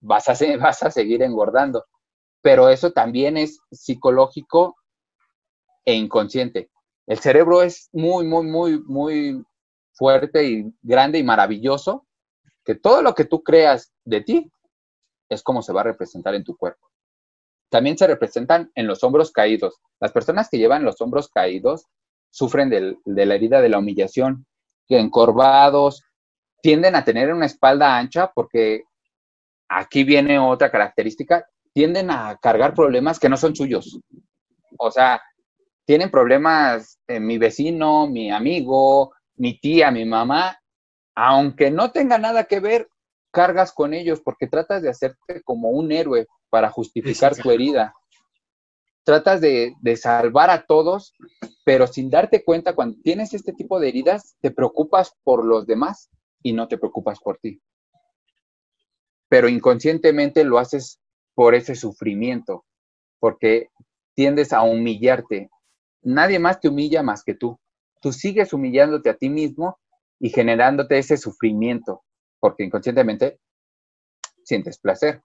[0.00, 1.84] vas a, vas a seguir engordando.
[2.42, 4.76] Pero eso también es psicológico
[5.86, 6.70] e inconsciente.
[7.06, 9.42] El cerebro es muy, muy, muy, muy
[9.92, 12.06] fuerte y grande y maravilloso,
[12.64, 14.52] que todo lo que tú creas de ti
[15.30, 16.90] es como se va a representar en tu cuerpo.
[17.70, 19.80] También se representan en los hombros caídos.
[20.00, 21.86] Las personas que llevan los hombros caídos
[22.30, 24.46] sufren de la herida de la humillación,
[24.88, 26.02] encorvados,
[26.62, 28.84] tienden a tener una espalda ancha porque
[29.68, 33.98] aquí viene otra característica, tienden a cargar problemas que no son suyos.
[34.78, 35.20] O sea,
[35.86, 40.58] tienen problemas eh, mi vecino, mi amigo, mi tía, mi mamá,
[41.14, 42.88] aunque no tenga nada que ver,
[43.30, 47.94] cargas con ellos porque tratas de hacerte como un héroe para justificar tu herida
[49.06, 51.14] tratas de, salvar a todos,
[51.64, 56.10] pero sin darte cuenta, cuando tienes este tipo de heridas, te preocupas por los demás
[56.42, 57.62] y no te preocupas por ti.
[59.28, 61.00] Pero inconscientemente lo haces
[61.34, 62.64] por ese sufrimiento,
[63.20, 63.68] porque
[64.14, 65.50] tiendes a humillarte.
[66.06, 67.58] Nadie más te humilla más que tú.
[68.00, 69.80] Tú sigues humillándote a ti mismo
[70.20, 72.04] y generándote ese sufrimiento,
[72.38, 73.40] porque inconscientemente
[74.44, 75.20] sientes placer.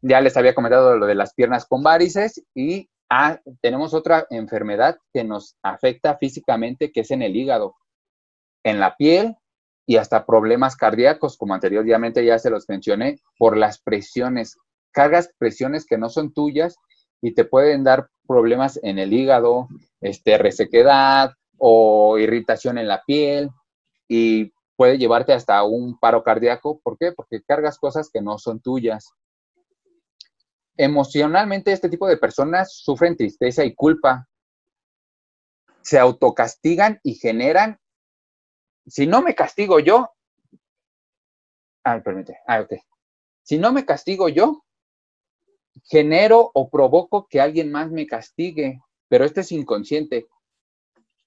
[0.00, 4.98] Ya les había comentado lo de las piernas con varices y ah, tenemos otra enfermedad
[5.14, 7.76] que nos afecta físicamente, que es en el hígado,
[8.64, 9.36] en la piel
[9.86, 14.56] y hasta problemas cardíacos, como anteriormente ya se los mencioné, por las presiones.
[14.90, 16.76] Cargas presiones que no son tuyas
[17.22, 19.68] y te pueden dar problemas en el hígado,
[20.00, 23.50] este, resequedad o irritación en la piel
[24.08, 26.80] y puede llevarte hasta un paro cardíaco.
[26.80, 27.12] ¿Por qué?
[27.12, 29.12] Porque cargas cosas que no son tuyas.
[30.76, 34.28] Emocionalmente este tipo de personas sufren tristeza y culpa.
[35.82, 37.78] Se autocastigan y generan,
[38.86, 40.10] si no me castigo yo,
[41.84, 42.74] ay, permite, ah, ok.
[43.42, 44.64] Si no me castigo yo,
[45.84, 50.26] genero o provoco que alguien más me castigue, pero este es inconsciente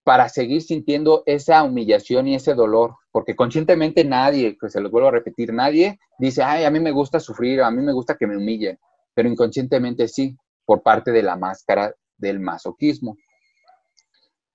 [0.04, 5.08] para seguir sintiendo esa humillación y ese dolor, porque conscientemente nadie, pues se los vuelvo
[5.08, 8.28] a repetir, nadie dice, ay, a mí me gusta sufrir, a mí me gusta que
[8.28, 8.78] me humillen
[9.16, 13.18] pero inconscientemente sí, por parte de la máscara del masoquismo.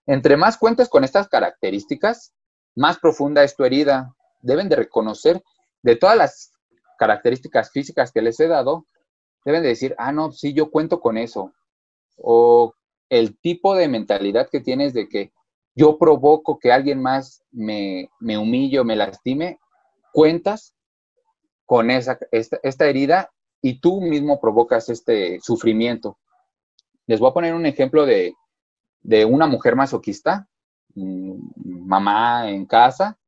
[0.07, 2.33] Entre más cuentes con estas características,
[2.77, 4.15] más profunda es tu herida.
[4.43, 5.43] Deben de reconocer
[5.83, 6.53] de todas las
[6.99, 8.87] características físicas que les he dado,
[9.45, 11.53] deben de decir, ah, no, sí, yo cuento con eso.
[12.17, 12.75] O
[13.09, 15.33] el tipo de mentalidad que tienes de que
[15.75, 19.59] yo provoco que alguien más me, me humille o me lastime,
[20.13, 20.75] cuentas
[21.65, 23.31] con esa, esta herida
[23.63, 26.19] y tú mismo provocas este sufrimiento.
[27.07, 28.35] Les voy a poner un ejemplo de,
[29.27, 30.49] una mujer masoquista,
[30.95, 33.19] mm, mamá en casa,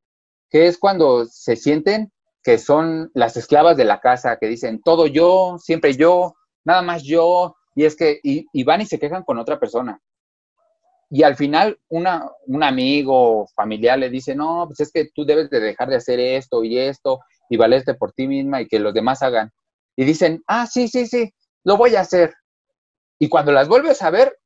[0.51, 5.07] que es cuando se sienten que son las esclavas de la casa, que dicen todo
[5.07, 9.39] yo, siempre yo, nada más yo, y es que, y, van y se quejan con
[9.39, 10.01] otra persona.
[11.09, 15.51] Y al final una, un amigo familiar le dice, no, pues es que tú debes
[15.51, 18.95] de dejar de hacer esto y esto y valerte por ti misma y que los
[18.95, 19.51] demás hagan.
[19.95, 21.33] Y dicen, ah, sí, sí, sí,
[21.65, 22.33] lo voy a hacer.
[23.19, 24.37] Y cuando las vuelves a ver,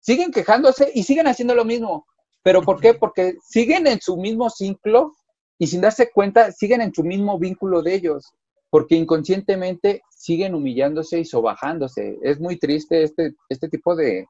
[0.00, 2.06] siguen quejándose y siguen haciendo lo mismo.
[2.42, 2.94] ¿Pero por qué?
[3.00, 5.14] Porque siguen en su mismo ciclo
[5.62, 8.32] y sin darse cuenta, siguen en su mismo vínculo de ellos,
[8.68, 12.18] porque inconscientemente siguen humillándose y sobajándose.
[12.20, 14.26] Es muy triste este, este tipo de,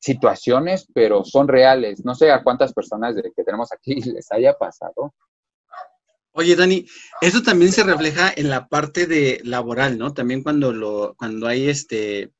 [0.00, 2.04] situaciones, pero son reales.
[2.04, 5.14] No sé a cuántas personas de que tenemos aquí les haya pasado.
[6.32, 6.84] Oye, Dani,
[7.20, 10.12] eso también se refleja en la parte de laboral, ¿no?
[10.12, 12.32] También cuando lo, cuando hay este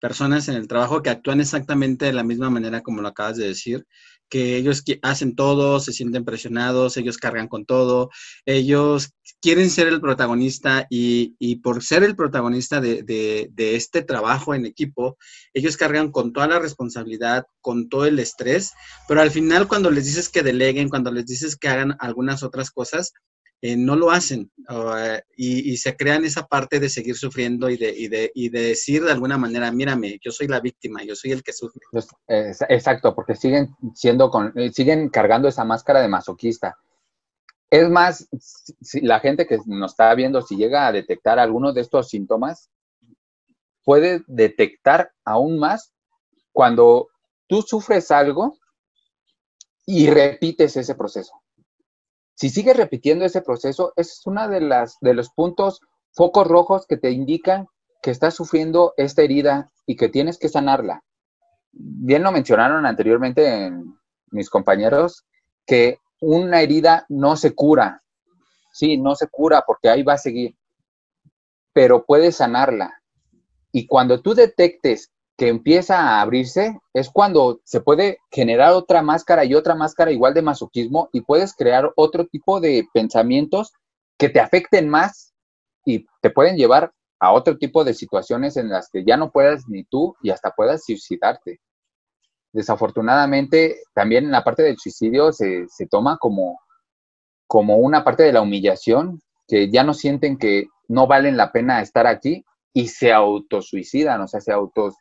[0.00, 3.46] personas en el trabajo que actúan exactamente de la misma manera como lo acabas de
[3.48, 3.86] decir,
[4.34, 8.10] que ellos hacen todo, se sienten presionados, ellos cargan con todo,
[8.44, 15.18] ellos quieren ser el protagonista y, por ser el protagonista de, este trabajo en equipo,
[15.52, 18.72] ellos cargan con toda la responsabilidad, con todo el estrés,
[19.06, 22.72] pero al final cuando les dices que deleguen, cuando les dices que hagan algunas otras
[22.72, 23.12] cosas,
[23.62, 27.94] eh, no lo hacen eh, y, se crean esa parte de seguir sufriendo y de,
[28.34, 31.52] y, de, decir de alguna manera, mírame, yo soy la víctima, yo soy el que
[31.52, 31.80] sufre.
[31.90, 32.08] Pues,
[32.68, 36.76] exacto, porque siguen siendo con, eh, siguen cargando esa máscara de masoquista.
[37.70, 38.28] Es más,
[38.82, 42.70] si la gente que nos está viendo, si llega a detectar alguno de estos síntomas,
[43.82, 45.92] puede detectar aún más
[46.52, 47.08] cuando
[47.46, 48.58] tú sufres algo
[49.86, 51.43] y repites ese proceso.
[52.34, 55.80] Si sigues repitiendo ese proceso, ese es uno de, las, de los puntos,
[56.12, 57.68] focos rojos que te indican
[58.02, 61.02] que estás sufriendo esta herida y que tienes que sanarla.
[61.72, 63.72] Bien lo mencionaron anteriormente
[64.30, 65.24] mis compañeros,
[65.64, 68.02] que una herida no se cura.
[68.72, 70.56] Sí, no se cura porque ahí va a seguir,
[71.72, 73.00] pero puedes sanarla.
[73.72, 79.44] Y cuando tú detectes que empieza a abrirse es cuando se puede generar otra máscara
[79.44, 83.72] y otra máscara igual de masoquismo y puedes crear otro tipo de pensamientos
[84.16, 85.34] que te afecten más
[85.84, 89.64] y te pueden llevar a otro tipo de situaciones en las que ya no puedas
[89.66, 91.60] ni tú y hasta puedas suicidarte.
[92.52, 96.60] Desafortunadamente, también en la parte del suicidio se, se toma como,
[97.48, 101.80] como una parte de la humillación, que ya no sienten que no valen la pena
[101.80, 104.94] estar aquí y se autosuicidan, o sea, se autos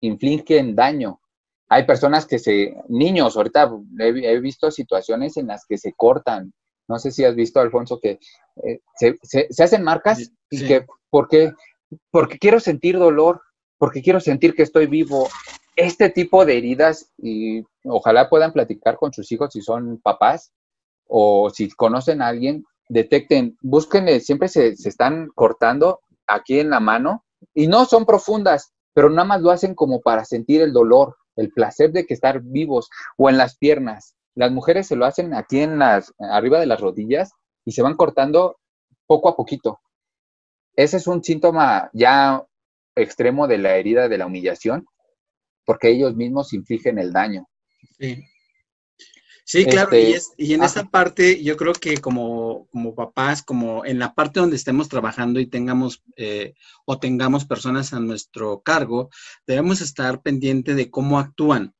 [0.00, 1.20] infligen daño.
[1.68, 6.52] Hay personas que se, niños, ahorita he, visto situaciones en las que se cortan.
[6.88, 8.20] No sé si has visto, Alfonso, que
[8.64, 11.52] eh, se, hacen marcas y que, porque,
[12.10, 13.42] porque quiero sentir dolor,
[13.78, 15.28] porque quiero sentir que estoy vivo.
[15.74, 20.52] Este tipo de heridas, y ojalá puedan platicar con sus hijos si son papás
[21.08, 26.80] o si conocen a alguien, detecten, búsquenle, siempre se, se están cortando aquí en la
[26.80, 31.18] mano y no son profundas, pero nada más lo hacen como para sentir el dolor,
[31.36, 34.16] el placer de que estar vivos o en las piernas.
[34.34, 37.30] Las mujeres se lo hacen aquí en las, arriba de las rodillas
[37.66, 38.56] y se van cortando
[39.06, 39.80] poco a poquito.
[40.76, 42.42] Ese es un síntoma ya
[42.94, 44.86] extremo de la herida de la humillación,
[45.66, 47.46] porque ellos mismos infligen el daño.
[47.98, 48.24] Sí.
[49.48, 54.00] Sí, claro, y, este, en esa parte yo creo que como, como, papás, como en
[54.00, 56.54] la parte donde estemos trabajando y tengamos eh,
[56.84, 59.08] o tengamos personas a nuestro cargo,
[59.46, 61.72] debemos estar pendientes de cómo actúan,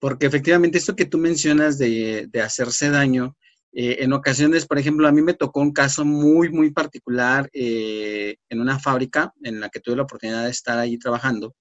[0.00, 3.36] porque efectivamente esto que tú mencionas de, hacerse daño,
[3.72, 8.34] eh, en ocasiones, por ejemplo, a mí me tocó un caso muy, muy particular eh,
[8.48, 11.54] en una fábrica en la que tuve la oportunidad de estar ahí trabajando.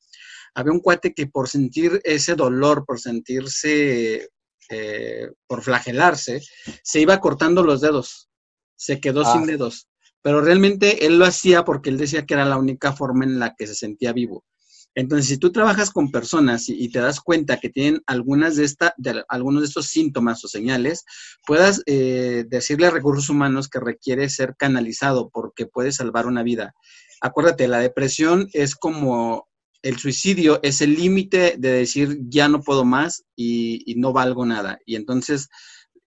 [0.55, 4.27] Había un cuate que por sentir ese dolor, por sentirse
[4.71, 6.41] eh, por flagelarse,
[6.83, 8.29] se iba cortando los dedos,
[8.75, 9.45] se quedó sin ah.
[9.45, 9.87] dedos,
[10.21, 13.55] pero realmente él lo hacía porque él decía que era la única forma en la
[13.55, 14.45] que se sentía vivo.
[14.93, 18.93] Entonces, si tú trabajas con personas y, te das cuenta que tienen algunas de, esta,
[18.97, 21.05] de algunos de estos síntomas o señales,
[21.47, 26.73] puedas eh, decirle a recursos humanos que requiere ser canalizado porque puede salvar una vida.
[27.21, 29.47] Acuérdate, la depresión es como
[29.83, 34.79] el suicidio es el límite de decir ya no puedo más y, no valgo nada.
[34.85, 35.49] Y entonces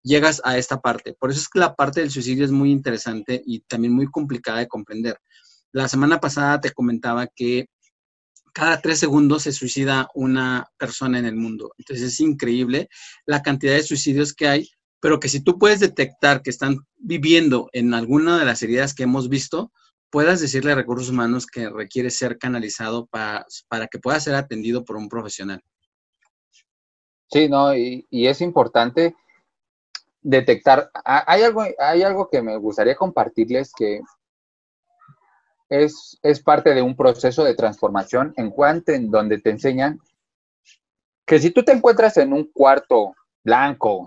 [0.02, 1.14] llegas a esta parte.
[1.14, 4.58] Por eso es que la parte del suicidio es muy interesante y también muy complicada
[4.58, 5.18] de comprender.
[5.72, 7.66] La semana pasada te comentaba que
[8.52, 11.72] cada tres segundos se suicida una persona en el mundo.
[11.78, 12.88] Entonces es increíble
[13.26, 14.68] la cantidad de suicidios que hay,
[15.00, 19.02] pero que si tú puedes detectar que están viviendo en alguna de las heridas que
[19.02, 19.72] hemos visto,
[20.14, 24.84] puedas decirle a recursos humanos que requiere ser canalizado para, para que pueda ser atendido
[24.84, 25.60] por un profesional.
[27.28, 29.16] Sí, no, y, es importante
[30.20, 30.88] detectar.
[31.04, 34.02] Hay algo, hay algo que me gustaría compartirles que
[35.68, 39.98] es, es parte de un proceso de transformación en cuanto en donde te enseñan
[41.26, 44.06] que si tú te encuentras en un cuarto blanco,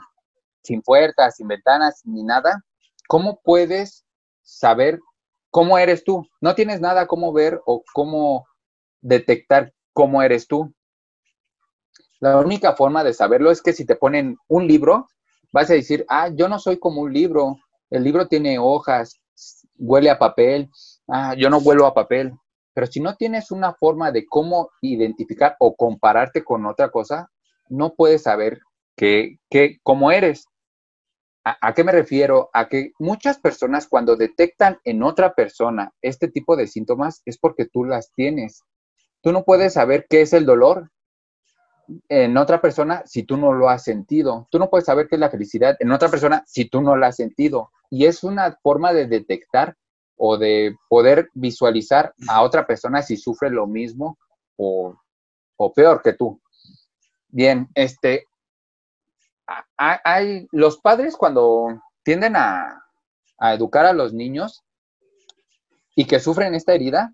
[0.64, 2.64] sin puertas, sin ventanas, ni nada,
[3.10, 4.06] ¿cómo puedes
[4.42, 5.02] saber
[5.58, 6.24] cómo eres tú?
[6.40, 8.46] No tienes nada cómo ver o cómo
[9.02, 10.72] detectar cómo eres tú.
[12.20, 15.08] La única forma de saberlo es que si te ponen un libro,
[15.52, 17.58] vas a decir, ah, yo no soy como un libro,
[17.90, 19.20] el libro tiene hojas,
[19.80, 20.70] huele a papel,
[21.08, 22.34] ah, yo no huelo a papel.
[22.76, 27.32] Pero si no tienes una forma de cómo identificar o compararte con otra cosa,
[27.68, 28.60] no puedes saber
[28.96, 29.40] que,
[29.82, 30.46] cómo eres.
[31.48, 32.50] ¿A, ¿A, qué me refiero?
[32.52, 37.66] A que muchas personas cuando detectan en otra persona este tipo de síntomas es porque
[37.66, 38.64] tú las tienes.
[39.22, 40.92] Tú no puedes saber qué es el dolor
[42.10, 44.48] en otra persona si tú no lo has sentido.
[44.52, 47.08] Tú no puedes saber qué es la felicidad en otra persona si tú no la
[47.08, 47.72] has sentido.
[47.90, 49.76] Y es una forma de detectar
[50.18, 54.18] o de poder visualizar a otra persona si sufre lo mismo
[54.58, 54.98] o,
[55.76, 56.42] peor que tú.
[57.30, 58.26] Bien, este,
[59.78, 62.84] hay, los padres cuando tienden a,
[63.38, 64.64] a educar a los niños
[65.96, 67.14] y que sufren esta herida,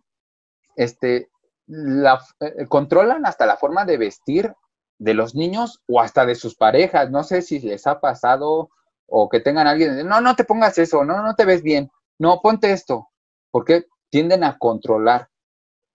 [0.76, 1.30] este,
[1.68, 4.54] la, eh, controlan hasta la forma de vestir
[4.98, 7.10] de los niños o hasta de sus parejas.
[7.10, 8.70] No sé si les ha pasado
[9.08, 12.42] o que tengan alguien, no, no te pongas eso, no, no te ves bien, no,
[12.42, 13.10] ponte esto,
[13.52, 15.28] porque tienden a controlar,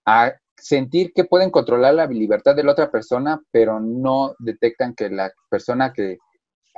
[0.06, 5.08] a sentir que pueden controlar la libertad de la otra persona, pero no detectan que
[5.08, 6.18] la persona que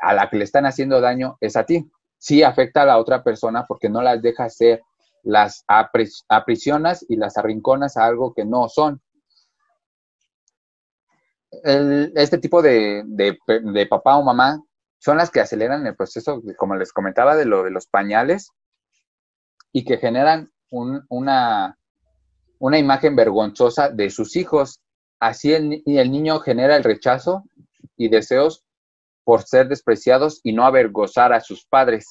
[0.01, 1.91] a la que le están haciendo daño es a ti.
[2.19, 4.83] Sí afecta a la otra persona porque no las deja ser,
[5.23, 5.65] las
[6.29, 9.03] aprisionas y las arrinconas a algo que no son
[11.53, 13.05] este tipo de,
[13.89, 14.63] papá o mamá
[14.99, 18.51] son las que aceleran el proceso, como les comentaba, de lo de los pañales
[19.73, 21.79] y que generan una,
[22.59, 24.81] una imagen vergonzosa de sus hijos.
[25.19, 27.45] Así el, el niño genera el rechazo
[27.97, 28.65] y deseos
[29.31, 32.05] por ser despreciados y no avergonzar a sus padres.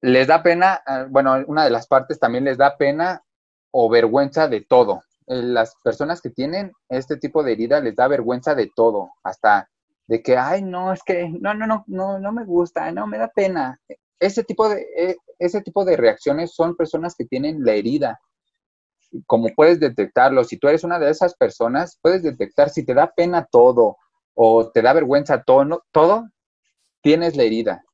[0.00, 3.22] Les da pena, ah, bueno, una de las partes también les da pena
[3.70, 5.04] o vergüenza de todo.
[5.28, 9.70] Eh, las personas que tienen este tipo de herida les da vergüenza de todo, hasta
[10.08, 13.18] de que, ay, no, es que, no, no, no, no, no me gusta, no, me
[13.18, 13.78] da pena.
[14.18, 18.18] Ese tipo de, e, ese tipo de reacciones son personas que tienen la herida.
[19.26, 23.12] Como puedes detectarlo, si tú eres una de esas personas, puedes detectar si te da
[23.14, 23.96] pena todo
[24.42, 26.30] o te da vergüenza todo, todo
[27.02, 27.84] tienes la herida.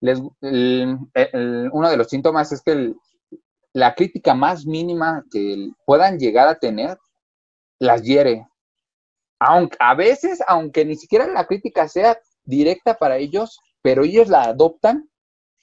[0.00, 2.92] uno de los síntomas es que
[3.72, 6.98] la crítica más mínima que puedan llegar a tener,
[7.78, 8.48] las hiere.
[9.38, 15.08] A veces, aunque ni siquiera la crítica sea directa para ellos, pero ellos la adoptan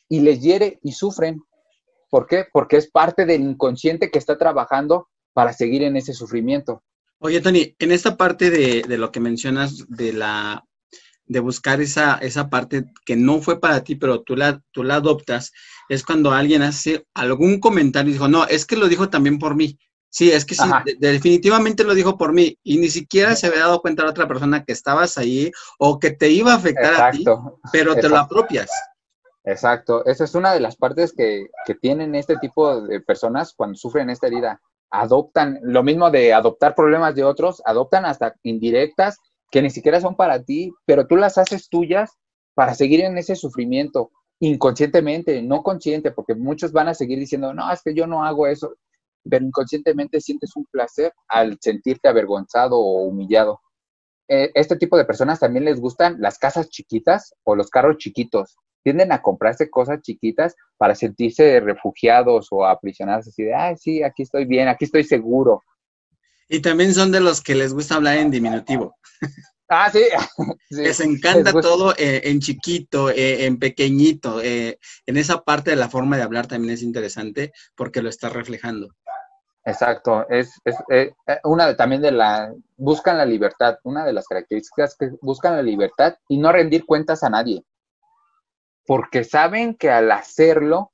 [0.07, 1.41] y les hiere y sufren.
[2.09, 2.45] ¿Por qué?
[2.49, 6.82] Porque es parte del inconsciente que está trabajando para seguir en ese sufrimiento.
[7.24, 10.65] Oye, Tony, en esta parte de, de lo que mencionas de la
[11.26, 14.95] de buscar esa, esa parte que no fue para ti, pero tú la, tú la
[14.95, 15.53] adoptas,
[15.88, 19.55] es cuando alguien hace algún comentario y dijo, no, es que lo dijo también por
[19.55, 19.80] mí.
[20.09, 20.67] Sí, es que sí,
[20.99, 24.65] definitivamente lo dijo por mí y ni siquiera se había dado cuenta la otra persona
[24.65, 25.49] que estabas ahí
[25.80, 27.24] o que te iba a afectar a ti,
[27.71, 28.69] pero te lo apropias.
[29.45, 33.76] Exacto, esa es una de las partes que, que tienen este tipo de personas cuando
[33.76, 34.61] sufren esta herida.
[34.95, 39.17] Adoptan, lo mismo de adoptar problemas de otros, adoptan hasta indirectas
[39.49, 42.11] que ni siquiera son para ti, pero tú las haces tuyas
[42.53, 47.71] para seguir en ese sufrimiento inconscientemente, no consciente, porque muchos van a seguir diciendo, no,
[47.71, 48.75] es que yo no hago eso,
[49.27, 53.61] pero inconscientemente sientes un placer al sentirte avergonzado o humillado.
[54.27, 58.57] Eh, este tipo de personas también les gustan las casas chiquitas o los carros chiquitos.
[58.84, 64.23] Tienden a comprarse cosas chiquitas para sentirse refugiados o aprisionados, así de, ay, sí, aquí
[64.23, 65.63] estoy bien, aquí estoy seguro.
[66.49, 68.95] Y también son de los que les gusta hablar en diminutivo.
[69.69, 70.03] Ah, sí.
[70.69, 74.41] Les encanta todo eh, en chiquito, eh, en pequeñito.
[74.41, 78.29] Eh, en esa parte de la forma de hablar también es interesante porque lo está
[78.29, 78.89] reflejando.
[79.65, 80.27] Exacto.
[80.29, 80.75] Es, es
[81.43, 82.53] una también de la.
[82.77, 83.77] Buscan la libertad.
[83.84, 87.63] Una de las características que buscan la libertad y no rendir cuentas a nadie.
[88.86, 90.91] Porque saben que al hacerlo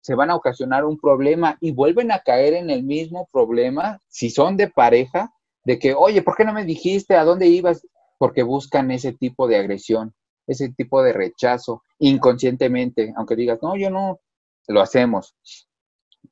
[0.00, 4.30] se van a ocasionar un problema y vuelven a caer en el mismo problema si
[4.30, 5.32] son de pareja,
[5.64, 7.86] de que, oye, ¿por qué no me dijiste a dónde ibas?
[8.16, 10.14] Porque buscan ese tipo de agresión,
[10.46, 14.20] ese tipo de rechazo inconscientemente, aunque digas, no, yo no,
[14.68, 15.36] lo hacemos.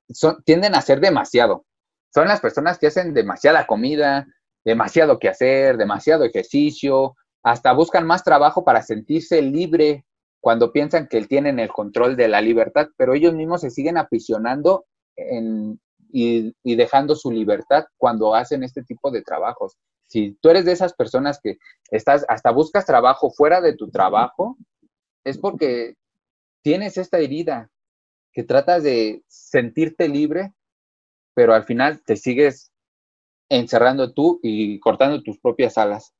[0.09, 1.64] Son, tienden a hacer demasiado.
[2.14, 4.26] Son las personas que hacen demasiada comida,
[4.64, 10.05] demasiado que hacer, demasiado ejercicio, hasta buscan más trabajo para sentirse libre
[10.47, 14.86] cuando piensan que tienen el control de la libertad, pero ellos mismos se siguen aprisionando
[16.12, 19.76] y, dejando su libertad cuando hacen este tipo de trabajos.
[20.07, 21.59] Si tú eres de esas personas que
[21.90, 24.57] estás, hasta buscas trabajo fuera de tu trabajo,
[25.24, 25.94] es porque
[26.62, 27.68] tienes esta herida,
[28.32, 30.55] que tratas de sentirte libre,
[31.34, 32.70] pero al final te sigues
[33.49, 36.14] encerrando tú y cortando tus propias alas.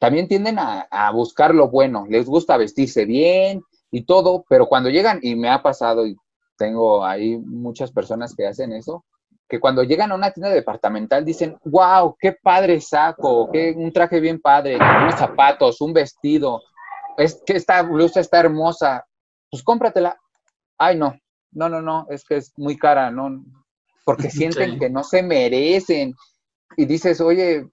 [0.00, 5.20] También tienden a, buscar lo bueno, les gusta vestirse bien y todo, pero cuando llegan,
[5.22, 6.16] y me ha pasado, y
[6.56, 9.04] tengo ahí muchas personas que hacen eso,
[9.48, 14.20] que cuando llegan a una tienda departamental dicen, wow, qué padre saco, qué, un traje
[14.20, 16.62] bien padre, unos zapatos, un vestido,
[17.16, 19.04] es que esta blusa está hermosa,
[19.50, 20.16] pues cómpratela
[20.80, 21.14] ay, no,
[21.52, 23.44] no, no, no, es que es muy cara, no,
[24.04, 26.14] porque sienten que no se merecen.
[26.76, 27.68] Y dices, oye,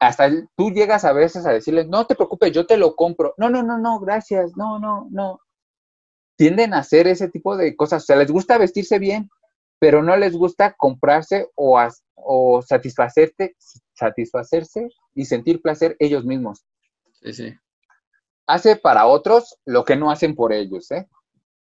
[0.00, 3.34] hasta tú llegas a veces a decirles, no te preocupes, yo te lo compro.
[3.36, 5.40] No, no, no, no, gracias, no, no, no.
[6.36, 8.02] Tienden a hacer ese tipo de cosas.
[8.02, 9.30] O sea, les gusta vestirse bien,
[9.78, 11.80] pero no les gusta comprarse o,
[12.14, 13.54] o satisfacerse
[15.14, 16.64] y sentir placer ellos mismos.
[17.22, 17.54] Sí, sí.
[18.46, 21.06] Hace para otros lo que no hacen por ellos, ¿eh?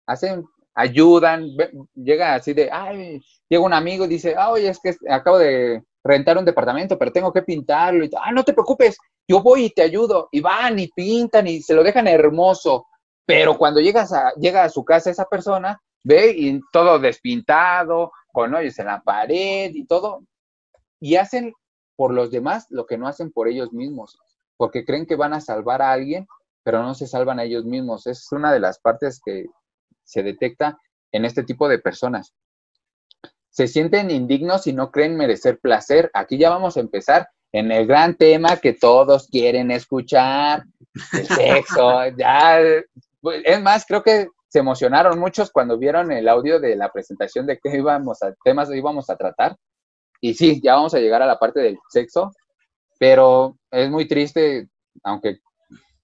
[0.07, 0.45] hacen,
[0.75, 1.49] ayudan,
[1.95, 5.83] llega así de, ay, llega un amigo y dice, ah, oye, es que acabo de
[6.03, 9.71] rentar un departamento, pero tengo que pintarlo y ah, no te preocupes, yo voy y
[9.71, 12.87] te ayudo, y van y pintan y se lo dejan hermoso,
[13.25, 18.55] pero cuando llegas a, llega a su casa esa persona, ve y todo despintado, con
[18.55, 20.25] hoyos en la pared y todo,
[21.01, 21.53] y hacen
[21.97, 24.19] por los demás lo que no hacen por ellos mismos,
[24.57, 26.27] porque creen que van a salvar a alguien,
[26.65, 28.07] pero no se salvan a ellos mismos.
[28.07, 29.47] Es una de las partes que
[30.05, 30.79] se detecta
[31.13, 32.35] en este tipo de personas.
[33.51, 36.11] Se sienten indignos y no creen merecer placer.
[36.13, 40.65] Aquí ya vamos a empezar en el gran tema que todos quieren escuchar,
[41.13, 42.09] el sexo.
[42.19, 42.61] ya,
[43.21, 47.47] pues, es más, creo que se emocionaron muchos cuando vieron el audio de la presentación
[47.47, 49.57] de qué íbamos a, temas íbamos a tratar.
[50.21, 52.33] Y sí, ya vamos a llegar a la parte del sexo,
[52.99, 54.69] pero es muy triste,
[55.03, 55.39] aunque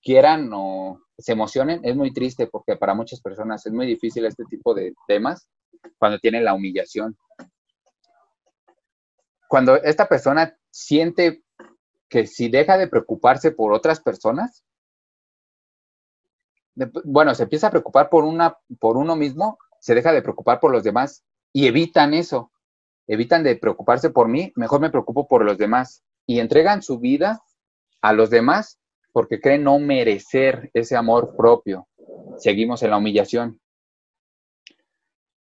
[0.02, 4.44] quieran o se emocionen, es muy triste porque para muchas personas es muy difícil este
[4.44, 5.48] tipo de temas
[5.98, 7.16] cuando tienen la humillación.
[9.48, 11.42] Cuando esta persona siente
[12.08, 14.64] que si deja de preocuparse por otras personas,
[17.04, 20.72] bueno, se empieza a preocupar por, una, por uno mismo, se deja de preocupar por
[20.72, 22.52] los demás y evitan eso,
[23.06, 27.42] evitan de preocuparse por mí, mejor me preocupo por los demás y entregan su vida
[28.02, 28.79] a los demás
[29.12, 31.88] porque creen no merecer ese amor propio.
[32.38, 33.60] Seguimos en la humillación.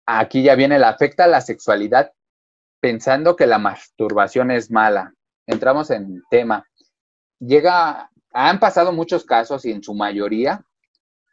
[0.06, 2.12] Aquí ya viene la afecta a la sexualidad
[2.80, 5.14] pensando que la masturbación es mala.
[5.46, 6.66] Entramos en tema.
[7.40, 10.64] Llega, han pasado muchos casos y en su mayoría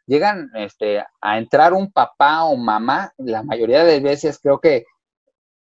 [0.05, 4.85] llegan este, a entrar un papá o mamá, la mayoría de veces creo que,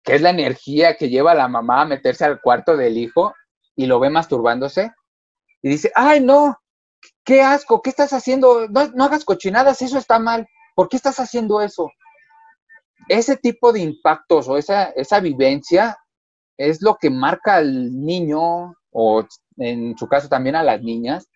[0.03, 3.33] que es la energía que lleva a la mamá a meterse al cuarto del hijo
[3.75, 4.91] y lo ve masturbándose
[5.61, 6.57] y dice, ay, no,
[7.23, 8.67] qué asco, ¿qué estás haciendo?
[8.69, 10.47] No, hagas cochinadas, eso está mal.
[10.75, 11.91] ¿Por qué estás haciendo eso?
[13.07, 15.97] Ese tipo de impactos o esa, esa vivencia
[16.57, 19.25] es lo que marca al niño o
[19.57, 21.27] en su caso también a las niñas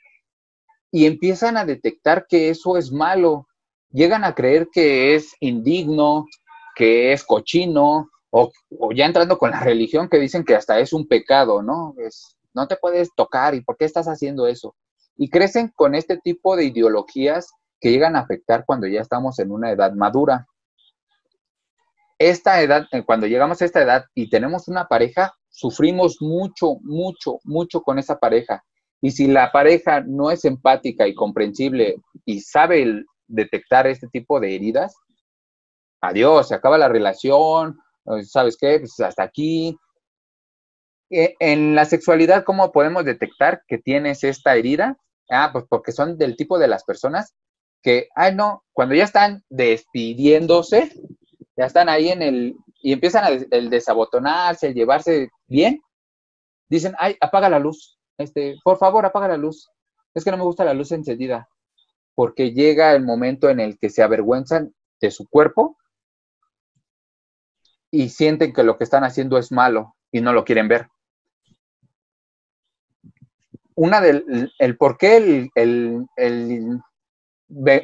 [0.92, 3.48] y empiezan a detectar que eso es malo.
[3.90, 6.28] Llegan a creer que es indigno,
[6.76, 10.94] que es cochino, o, o, ya entrando con la religión que dicen que hasta es
[10.94, 11.96] un pecado, ¿no?
[11.98, 14.76] Es, no te puedes tocar y por qué estás haciendo eso.
[15.16, 19.52] Y crecen con este tipo de ideologías que llegan a afectar cuando ya estamos en
[19.52, 20.48] una edad madura.
[22.18, 27.40] Esta edad, eh, cuando llegamos a esta edad y tenemos una pareja, sufrimos mucho, mucho,
[27.44, 28.64] mucho con esa pareja.
[29.02, 34.56] Y si la pareja no es empática y comprensible y sabe detectar este tipo de
[34.56, 34.96] heridas,
[36.00, 37.78] adiós, se acaba la relación,
[38.24, 38.80] ¿sabes qué?
[38.80, 39.76] Pues hasta aquí, eh,
[41.14, 44.98] en la sexualidad, ¿cómo podemos detectar que tienes esta herida?
[45.30, 47.34] Ah, pues porque son del tipo de las personas
[47.82, 50.92] que, ay, no, cuando ya están despidiéndose,
[51.56, 55.82] ya están ahí en el, y empiezan a el desabotonarse, el llevarse bien,
[56.70, 59.70] dicen, ay, apaga la luz, este, por favor, apaga la luz.
[60.14, 61.50] Es que no me gusta la luz encendida,
[62.16, 65.78] porque llega el momento en el que se avergüenzan de su cuerpo
[67.92, 70.88] y sienten que lo que están haciendo es malo y no lo quieren ver
[73.76, 76.80] una del el por qué el, el, el,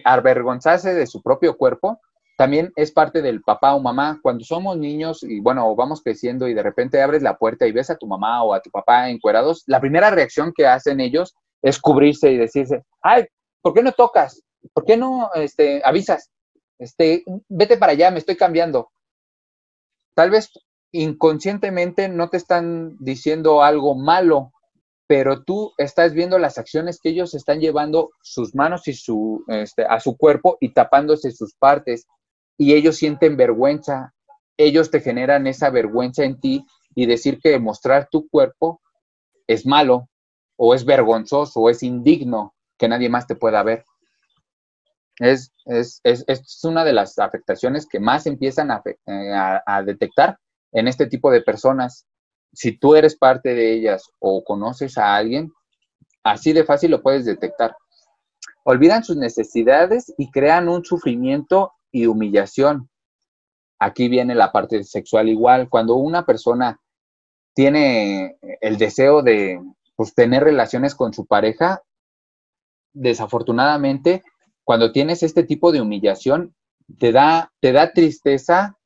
[0.03, 1.99] avergonzarse de su propio cuerpo
[2.37, 4.19] también es parte del papá o mamá.
[4.23, 7.89] Cuando somos niños y bueno, vamos creciendo y de repente abres la puerta y ves
[7.89, 11.79] a tu mamá o a tu papá encuerados, la primera reacción que hacen ellos es
[11.79, 13.25] cubrirse y decirse, ay,
[13.61, 14.41] ¿por qué no tocas?
[14.73, 16.29] ¿Por qué no este, avisas?
[16.77, 18.89] Este, vete para allá, me estoy cambiando.
[20.15, 20.49] Tal vez
[20.91, 24.53] inconscientemente no te están diciendo algo malo,
[25.09, 29.83] pero tú estás viendo las acciones que ellos están llevando sus manos y su, este,
[29.83, 32.05] a su cuerpo y tapándose sus partes.
[32.59, 34.13] Y ellos sienten vergüenza,
[34.55, 38.81] ellos te generan esa vergüenza en ti y decir que mostrar tu cuerpo
[39.47, 40.09] es malo
[40.57, 43.83] o es vergonzoso o es indigno que nadie más te pueda ver.
[45.17, 46.01] Es, es,
[46.63, 49.33] una de las afectaciones que más empiezan eh,
[49.65, 50.37] a, detectar
[50.71, 52.05] en este tipo de personas.
[52.53, 55.51] Si tú eres parte de ellas o conoces a alguien,
[56.23, 57.75] así de fácil lo puedes detectar.
[58.63, 62.89] Olvidan sus necesidades y crean un sufrimiento y humillación.
[63.79, 65.69] Aquí viene la parte sexual igual.
[65.69, 66.79] Cuando una persona
[67.53, 69.61] tiene el deseo de
[69.95, 71.81] pues, tener relaciones con su pareja,
[72.93, 74.23] desafortunadamente
[74.69, 76.53] cuando tienes este tipo de humillación,
[76.99, 78.77] te da, te da tristeza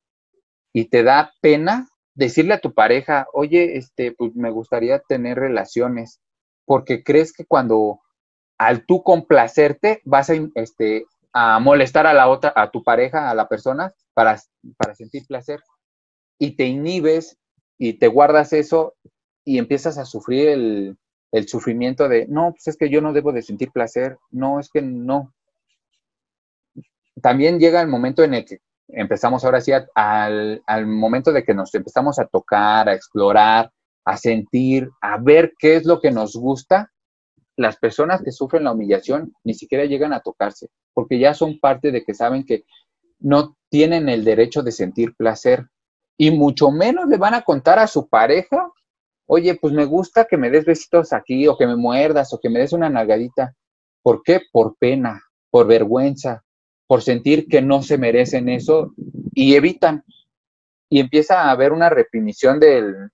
[0.71, 6.21] y te da pena decirle a tu pareja, oye, este, pues me gustaría tener relaciones,
[6.65, 8.01] porque crees que cuando
[8.57, 13.35] al tú complacerte vas a, este, a molestar a la otra, a tu pareja, a
[13.35, 14.39] la persona, para,
[14.77, 15.61] para sentir placer.
[16.39, 17.37] Y te inhibes
[17.77, 18.95] y te guardas eso
[19.43, 20.97] y empiezas a sufrir el,
[21.31, 24.69] el sufrimiento de, no, pues es que yo no debo de sentir placer, no, es
[24.69, 25.33] que no,
[27.21, 31.73] también llega el momento en el que empezamos ahora sí al, momento de que nos
[31.73, 33.71] empezamos a tocar, a explorar,
[34.05, 36.91] a sentir, a ver qué es lo que nos gusta,
[37.55, 41.91] las personas que sufren la humillación ni siquiera llegan a tocarse, porque ya son parte
[41.91, 42.63] de que saben que
[43.19, 45.67] no tienen el derecho de sentir placer
[46.17, 48.71] y mucho menos le van a contar a su pareja,
[49.25, 52.49] oye, pues me gusta que me des besitos aquí o que me muerdas o que
[52.49, 53.55] me des una nalgadita.
[54.01, 54.41] ¿Por qué?
[54.51, 56.43] Por pena, por vergüenza,
[56.87, 58.93] por sentir que no se merecen eso
[59.33, 60.03] y evitan.
[60.89, 63.09] Y empieza a haber una reprimición del,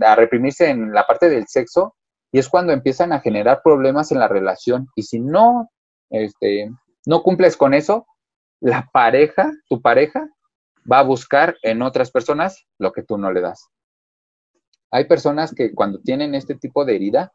[0.00, 1.94] a reprimirse en la parte del sexo
[2.32, 4.88] y es cuando empiezan a generar problemas en la relación.
[4.94, 5.70] Y si no,
[6.10, 6.70] este,
[7.06, 8.06] no cumples con eso,
[8.60, 10.28] la pareja, tu pareja,
[10.90, 13.68] va a buscar en otras personas lo que tú no le das.
[14.90, 17.32] Hay personas que cuando tienen este tipo de herida,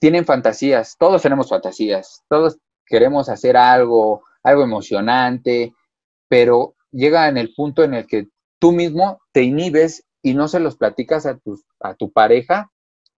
[0.00, 5.74] tienen fantasías, todos tenemos fantasías, todos queremos hacer algo, algo emocionante,
[6.28, 8.28] pero llega en el punto en el que
[8.60, 12.70] tú mismo te inhibes y no se los platicas a tu, a tu pareja.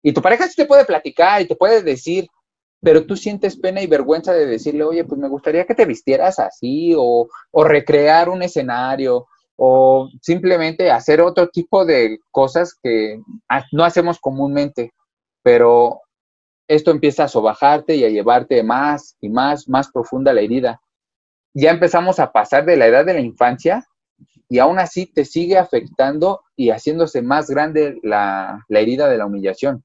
[0.01, 2.27] Y tu pareja sí te puede platicar y te puede decir,
[2.81, 6.39] pero tú sientes pena y vergüenza de decirle, oye, pues me gustaría que te vistieras
[6.39, 13.19] así, o, o recrear un escenario, o simplemente hacer otro tipo de cosas que
[13.71, 14.93] no hacemos comúnmente,
[15.41, 16.01] pero
[16.67, 20.81] esto empieza a sobajarte y a llevarte más y más, más profunda la herida
[21.55, 23.87] ya empezamos a pasar de la edad de la infancia
[24.49, 29.83] y aún así te sigue afectando y haciéndose más grande la, herida de la humillación.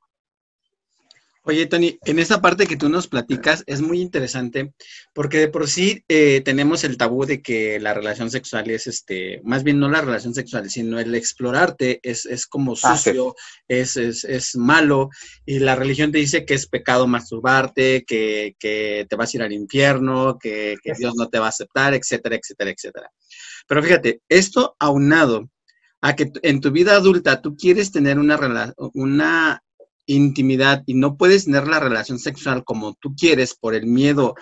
[1.43, 4.75] Oye, Tony, en esa parte que tú nos platicas es muy interesante
[5.15, 9.41] porque de por sí eh, tenemos el tabú de que la relación sexual es, este,
[9.43, 13.35] más bien no la relación sexual, sino el explorarte es, como ah, sucio,
[13.69, 15.09] es, es, malo
[15.47, 19.43] y la religión te dice que es pecado masturbarte, que, que te vas a ir
[19.43, 23.11] al infierno, que, que Dios no te va a aceptar, etcétera, etcétera, etcétera.
[23.67, 25.49] Pero fíjate, esto aunado
[26.03, 29.63] a que en tu vida adulta tú quieres tener una, una
[30.15, 34.35] intimidad y no puedes tener la relación sexual como tú quieres por el miedo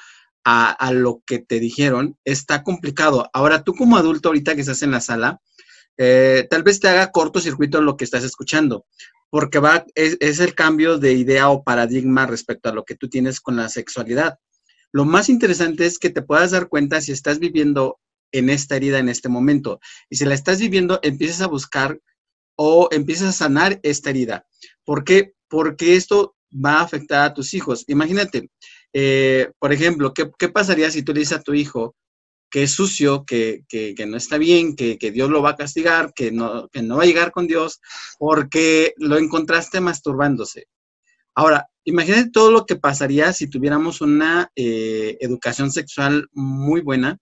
[0.44, 3.28] a, lo que te dijeron, está complicado.
[3.34, 5.42] Ahora, tú como adulto ahorita que estás en la sala,
[5.98, 8.86] eh, tal vez te haga cortocircuito lo que estás escuchando,
[9.28, 13.10] porque va, es, es, el cambio de idea o paradigma respecto a lo que tú
[13.10, 14.38] tienes con la sexualidad.
[14.90, 17.98] Lo más interesante es que te puedas dar cuenta si estás viviendo
[18.32, 19.80] en esta herida en este momento.
[20.08, 22.00] Y si la estás viviendo, empieces a buscar
[22.56, 24.46] o empiezas a sanar esta herida.
[24.84, 25.34] ¿Por qué?
[25.48, 27.84] Porque esto va a afectar a tus hijos.
[27.88, 28.50] Imagínate,
[28.92, 31.94] eh, por ejemplo, ¿qué, pasaría si tú le dices a tu hijo
[32.50, 33.64] que es sucio, que,
[34.06, 37.30] no está bien, que, Dios lo va a castigar, que no, no va a llegar
[37.30, 37.80] con Dios,
[38.18, 40.66] porque lo encontraste masturbándose?
[41.34, 47.18] Ahora, imagínate todo lo que pasaría si tuviéramos una eh, educación sexual muy buena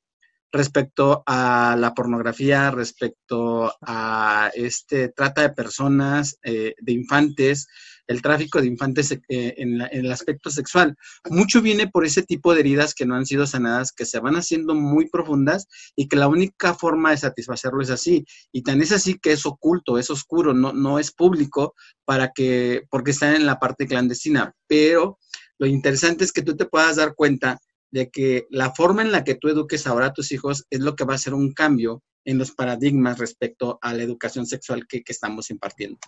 [0.53, 7.68] respecto a la pornografía, respecto a este trata de personas, eh, de infantes,
[8.07, 10.97] el tráfico de infantes eh, en, el aspecto sexual.
[11.29, 14.37] Mucho viene por ese tipo de heridas que no han sido sanadas, que se van
[14.37, 18.25] haciendo muy profundas y que la única forma de satisfacerlo es así.
[18.53, 22.83] Y tan es así que es oculto, es oscuro, no, no es público para que,
[22.91, 24.55] porque está en la parte clandestina.
[24.67, 25.19] Pero
[25.59, 27.59] lo interesante es que tú te puedas dar cuenta
[27.91, 30.97] de que la forma en la que tú eduques ahora a tus hijos es lo
[30.97, 35.03] que va a hacer un cambio en los paradigmas respecto a la educación sexual que,
[35.07, 35.99] estamos impartiendo.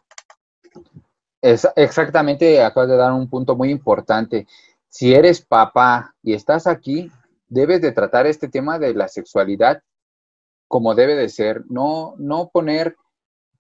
[1.41, 4.47] Es, exactamente, acabas de dar un punto muy importante.
[4.89, 7.11] Si eres papá y estás aquí,
[7.49, 9.83] debes de tratar este tema de la sexualidad
[10.69, 12.97] como debe de ser, no, no poner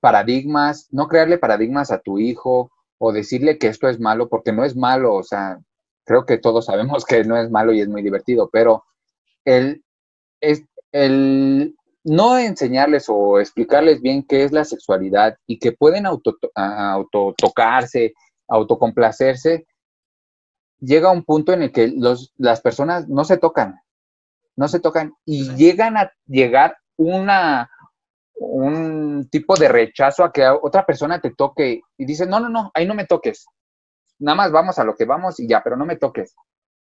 [0.00, 4.64] paradigmas, no crearle paradigmas a tu hijo o decirle que esto es malo, porque no
[4.64, 5.58] es malo, o sea,
[6.04, 8.84] creo que todos sabemos que no es malo y es muy divertido, pero
[9.44, 9.82] el,
[10.40, 11.74] es, el
[12.08, 18.14] no enseñarles o explicarles bien qué es la sexualidad y que pueden auto, autotocarse,
[18.48, 19.66] autocomplacerse,
[20.80, 23.80] llega un punto en el que los, las personas no se tocan,
[24.56, 27.70] no se tocan y llegan a llegar una,
[28.34, 32.70] un tipo de rechazo a que otra persona te toque y dice, no, no, no,
[32.74, 33.46] ahí no me toques
[34.18, 36.34] nada más vamos a lo que vamos y ya, pero no me toques.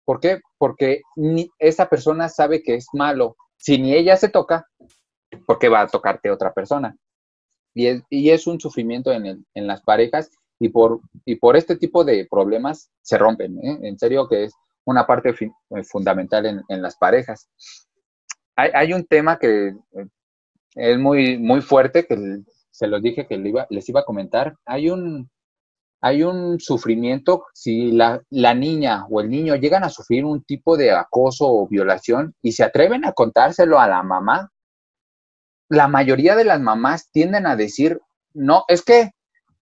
[0.06, 0.42] ¿Por qué?
[0.58, 3.36] Porque ni esa persona sabe que es malo.
[3.58, 4.68] Si ni ella se toca,
[5.46, 6.96] ¿por qué va a tocarte otra persona?
[7.74, 10.30] Y es, y es un sufrimiento en, el, en, las parejas
[10.60, 13.58] y por, y por este tipo de problemas se rompen.
[13.64, 13.80] ¿eh?
[13.84, 14.54] En serio que es
[14.86, 17.50] una parte eh, fundamental en, en, las parejas.
[18.56, 20.08] Hay, hay, un tema que eh,
[20.76, 24.58] es muy, muy fuerte, que se los dije que iba, les iba a comentar.
[24.66, 25.30] Hay un,
[26.02, 30.92] hay un sufrimiento si la, niña o el niño llegan a sufrir un tipo de
[30.92, 34.52] acoso o violación y se atreven a contárselo a la mamá,
[35.72, 38.02] la mayoría de las mamás tienden a decir,
[38.34, 39.12] no, es que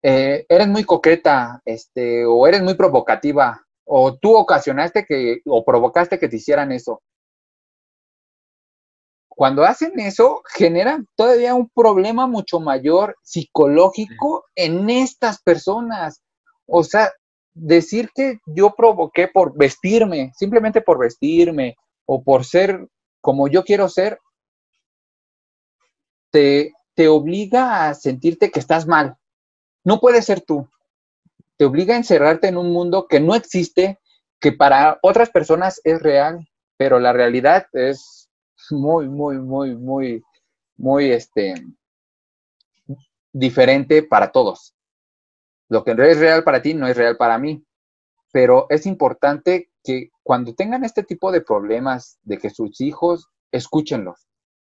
[0.02, 6.20] eh, eres muy coqueta, este, o eres muy provocativa, o tú ocasionaste que, o provocaste
[6.20, 7.02] que te hicieran eso.
[9.30, 16.22] Cuando hacen eso, generan todavía un problema mucho mayor psicológico en estas personas.
[16.66, 17.14] O sea,
[17.54, 22.90] decir que yo provoqué por vestirme, simplemente por vestirme o por ser
[23.22, 24.20] como yo quiero ser,
[26.34, 29.16] te, obliga a sentirte que estás mal.
[29.84, 30.68] No puedes ser tú.
[31.58, 34.00] Te obliga a encerrarte en un mundo que no existe,
[34.40, 38.30] que para otras personas es real, pero la realidad es
[38.72, 40.24] muy, muy, muy, muy,
[40.76, 41.54] muy, este,
[43.32, 44.76] diferente para todos.
[45.70, 47.64] Lo que es real para ti no es real para mí.
[48.32, 54.28] Pero es importante que cuando tengan este tipo de problemas, de que sus hijos, escúchenlos.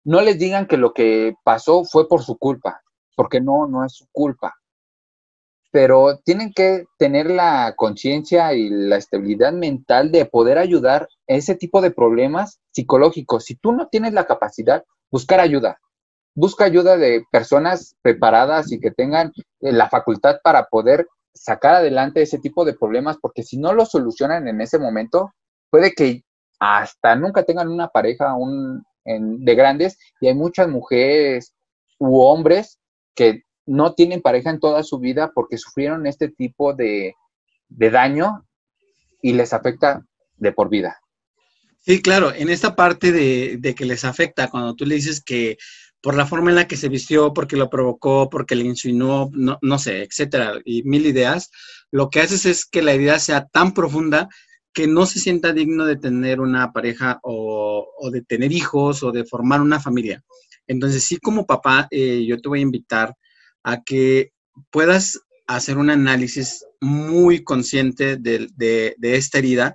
[0.06, 2.80] No les digan que lo que pasó fue por su culpa,
[3.14, 4.54] porque no, no es su culpa.
[5.70, 11.54] Pero tienen que tener la conciencia y la estabilidad mental de poder ayudar a ese
[11.54, 13.44] tipo de problemas psicológicos.
[13.44, 15.78] Si tú no tienes la capacidad, buscar ayuda
[16.36, 22.22] busca ayuda de personas preparadas y que tengan eh, la facultad para poder sacar adelante
[22.22, 25.32] ese tipo de problemas, porque si no lo solucionan en ese momento,
[25.70, 26.22] puede que
[26.60, 28.34] hasta nunca tengan una pareja
[29.06, 31.54] de grandes y hay muchas mujeres
[31.98, 32.78] u hombres
[33.14, 37.14] que no tienen pareja en toda su vida porque sufrieron este tipo de,
[37.68, 38.46] daño
[39.22, 40.04] y les afecta
[40.36, 41.00] de por vida.
[41.80, 45.56] Sí, claro, en esta parte de, de, que les afecta, cuando tú le dices que
[46.00, 49.58] por la forma en la que se vistió, porque lo provocó, porque le insinuó, no,
[49.62, 51.50] no sé, etcétera, y mil ideas,
[51.90, 54.28] lo que haces es que la idea sea tan profunda
[54.76, 59.24] que no se sienta digno de tener una pareja o, de tener hijos o de
[59.24, 60.22] formar una familia.
[60.66, 63.14] Entonces, sí, como papá, eh, yo te voy a invitar
[63.64, 64.32] a que
[64.70, 69.74] puedas hacer un análisis muy consciente de, esta herida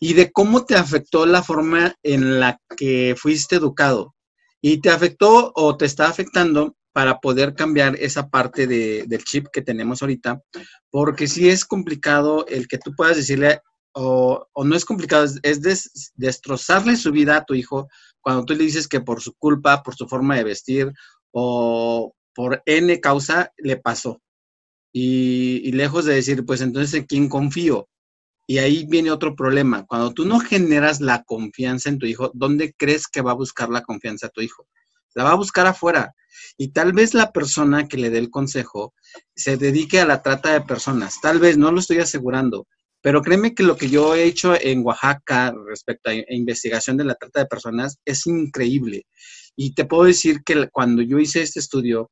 [0.00, 4.14] y de cómo te afectó la forma en la que fuiste educado
[4.60, 9.62] y te afectó o te está afectando para poder cambiar esa parte del chip que
[9.62, 10.42] tenemos ahorita,
[10.90, 13.60] porque si es complicado el que tú puedas decirle,
[13.98, 17.88] o, no es complicado, es, destrozarle su vida a tu hijo
[18.20, 20.92] cuando tú le dices que por su culpa, por su forma de vestir
[21.32, 24.20] o por N causa le pasó.
[24.92, 27.88] Y, y lejos de decir, pues entonces, ¿en quién confío?
[28.46, 29.86] Y ahí viene otro problema.
[29.86, 33.70] Cuando tú no generas la confianza en tu hijo, ¿dónde crees que va a buscar
[33.70, 34.66] la confianza a tu hijo?
[35.14, 36.14] La va a buscar afuera.
[36.58, 38.92] Y tal vez la persona que le dé el consejo
[39.34, 41.18] se dedique a la trata de personas.
[41.22, 42.66] Tal vez, no lo estoy asegurando.
[43.06, 47.14] Pero créeme que lo que yo he hecho en Oaxaca respecto a investigación de la
[47.14, 49.06] trata de personas es increíble.
[49.54, 52.10] Y te puedo decir que cuando yo hice este estudio,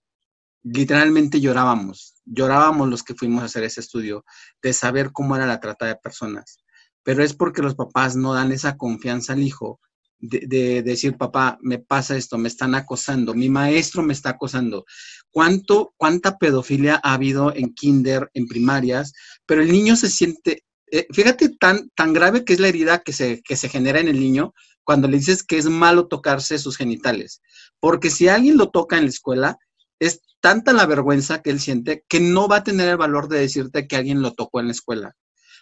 [0.62, 4.24] literalmente llorábamos, llorábamos los que fuimos a hacer ese estudio
[4.62, 6.58] de saber cómo era la trata de personas.
[7.02, 9.80] Pero es porque los papás no dan esa confianza al hijo
[10.20, 14.84] de, decir, papá, me pasa esto, me están acosando, mi maestro me está acosando.
[15.32, 19.12] ¿Cuánto, ¿Cuánta pedofilia ha habido en kinder, en primarias?
[19.44, 23.12] Pero el niño se siente eh, fíjate tan, tan grave que es la herida que
[23.12, 24.54] se, que se genera en el niño
[24.84, 27.40] cuando le dices que es malo tocarse sus genitales.
[27.80, 29.58] Porque si alguien lo toca en la escuela,
[29.98, 33.40] es tanta la vergüenza que él siente que no va a tener el valor de
[33.40, 35.16] decirte que alguien lo tocó en la escuela.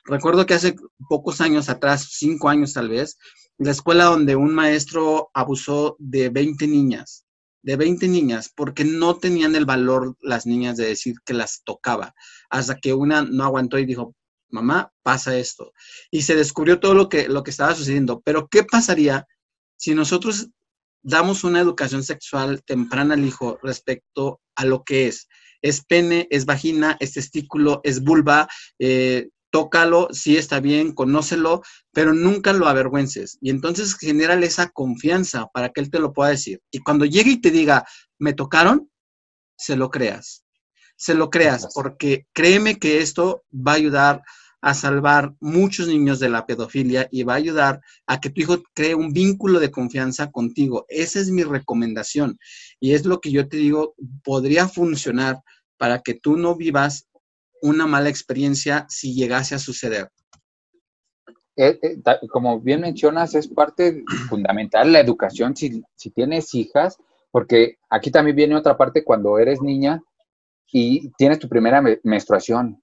[0.04, 0.74] Recuerdo que hace
[1.08, 3.18] pocos años atrás, cinco años tal vez,
[3.58, 7.24] la escuela donde un maestro abusó de 20 niñas,
[7.62, 12.14] de 20 niñas, porque no tenían el valor las niñas de decir que las tocaba,
[12.50, 14.16] hasta que una no aguantó y dijo,
[14.52, 15.72] mamá, pasa esto.
[16.10, 18.20] Y se descubrió todo lo que, lo que estaba sucediendo.
[18.24, 19.26] Pero, ¿qué pasaría
[19.76, 20.48] si nosotros
[21.02, 25.28] damos una educación sexual temprana al hijo respecto a lo que es?
[25.62, 28.48] Es pene, es vagina, es testículo, es vulva,
[28.78, 33.38] eh, tócalo, sí está bien, conócelo, pero nunca lo avergüences.
[33.40, 36.60] Y entonces genera esa confianza para que él te lo pueda decir.
[36.70, 37.84] Y cuando llegue y te diga,
[38.18, 38.90] me tocaron,
[39.56, 40.44] se lo creas.
[40.96, 44.22] Se lo creas, porque créeme que esto va a ayudar
[44.62, 48.62] a salvar muchos niños de la pedofilia y va a ayudar a que tu hijo
[48.74, 50.86] cree un vínculo de confianza contigo.
[50.88, 52.38] Esa es mi recomendación
[52.78, 55.40] y es lo que yo te digo, podría funcionar
[55.76, 57.08] para que tú no vivas
[57.60, 60.08] una mala experiencia si llegase a suceder.
[61.56, 61.96] Eh, eh,
[62.30, 66.96] como bien mencionas, es parte fundamental la educación si, si tienes hijas,
[67.32, 70.00] porque aquí también viene otra parte cuando eres niña
[70.70, 72.81] y tienes tu primera menstruación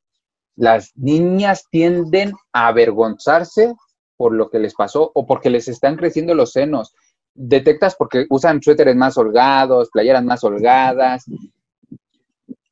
[0.59, 3.73] las niñas tienden a avergonzarse
[4.17, 6.93] por lo que les pasó o porque les están creciendo los senos.
[7.33, 11.23] Detectas porque usan suéteres más holgados, playeras más holgadas.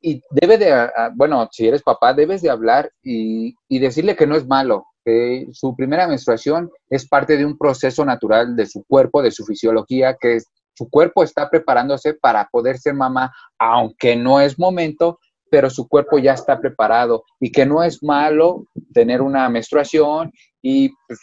[0.02, 4.26] Y debe de, ah, ah, bueno, si eres papá, debes de hablar y, decirle que
[4.26, 8.84] no es malo, que su primera menstruación es parte de un proceso natural de su
[8.84, 10.40] cuerpo, de su fisiología, que
[10.74, 15.18] su cuerpo está preparándose para poder ser mamá, aunque no es momento,
[15.50, 20.32] pero su cuerpo ya está preparado y que no es malo tener una menstruación
[20.62, 21.20] y pues,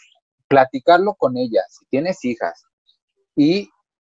[0.48, 2.64] platicarlo con ella, si tienes hijas,
[3.34, 3.68] y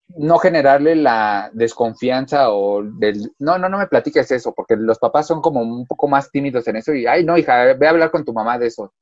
[0.10, 5.42] no generarle la desconfianza o no, no, no me platiques eso, porque los papás son
[5.42, 8.24] como un poco más tímidos en eso y, ay, no, hija, ve a hablar con
[8.24, 8.94] tu mamá de eso.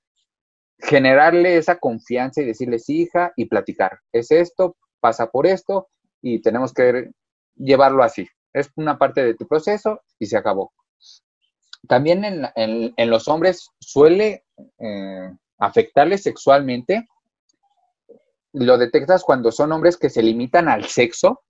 [0.80, 4.00] Generarle esa confianza y decirle, sí, hija, y platicar.
[4.12, 5.90] Es esto, pasa por esto
[6.22, 7.12] y tenemos que
[7.56, 8.28] llevarlo así.
[8.52, 10.74] Es una parte de tu proceso y se acabó
[11.88, 12.24] también
[12.56, 14.46] en, los hombres suele
[14.80, 17.08] eh, afectarles sexualmente.
[18.54, 21.42] Lo detectas cuando son hombres que se limitan al sexo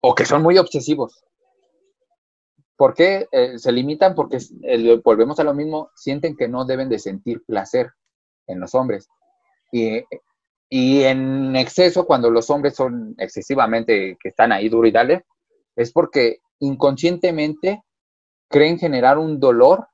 [0.00, 1.24] o que son muy obsesivos.
[2.76, 4.14] ¿Por qué eh, se limitan?
[4.14, 7.92] Porque eh, volvemos a lo mismo, sienten que no deben de sentir placer
[8.48, 9.08] en los hombres.
[9.70, 10.02] Y,
[10.68, 15.24] y, en exceso, cuando los hombres son excesivamente que están ahí duro y dale,
[15.76, 17.82] es porque inconscientemente
[18.52, 19.88] creen generar un dolor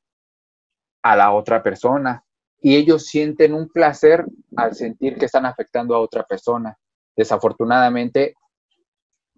[1.03, 2.23] a la otra persona
[2.61, 6.77] y ellos sienten un placer al sentir que están afectando a otra persona.
[7.17, 8.35] Desafortunadamente,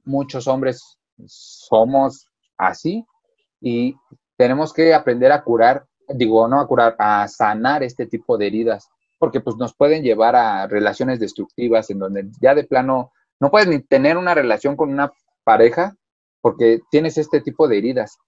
[0.05, 3.05] muchos hombres somos así
[3.61, 3.95] y
[4.37, 8.89] tenemos que aprender a curar, digo, no a curar, a sanar este tipo de heridas,
[9.19, 13.69] porque pues nos pueden llevar a relaciones destructivas en donde ya de plano no puedes
[13.69, 15.13] ni tener una relación con una
[15.45, 15.95] pareja
[16.41, 18.19] porque tienes este tipo de heridas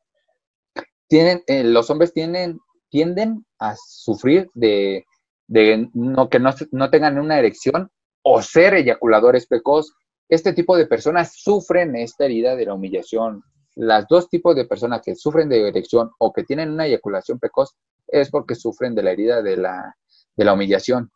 [1.12, 5.04] eh, los hombres tienden a sufrir de,
[5.52, 7.90] que no, tengan una erección
[8.22, 9.92] o ser eyaculadores precoz.
[10.28, 13.42] Este tipo de personas sufren esta herida de la humillación.
[13.74, 17.74] Las dos tipos de personas que sufren de erección o que tienen una eyaculación precoz
[18.08, 19.96] es porque sufren de la herida de la,
[20.36, 21.10] de la humillación.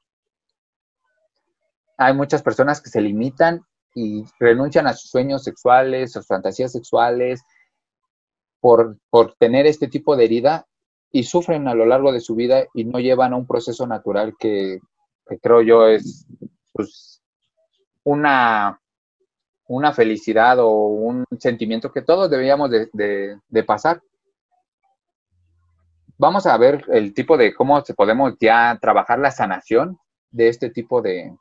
[1.99, 3.63] Hay muchas personas que se limitan
[3.95, 7.41] y renuncian a sus sueños sexuales, sus fantasías sexuales,
[9.11, 10.67] por, tener este tipo de herida
[11.13, 14.35] y sufren a lo largo de su vida y no llevan a un proceso natural
[14.37, 14.81] que,
[15.41, 16.27] creo yo es
[16.73, 17.23] pues,
[18.03, 18.81] una,
[19.69, 24.03] una felicidad o un sentimiento que todos deberíamos de, pasar.
[26.19, 29.99] Vamos a ver el tipo de cómo podemos ya trabajar la sanación
[30.31, 31.37] de este tipo de,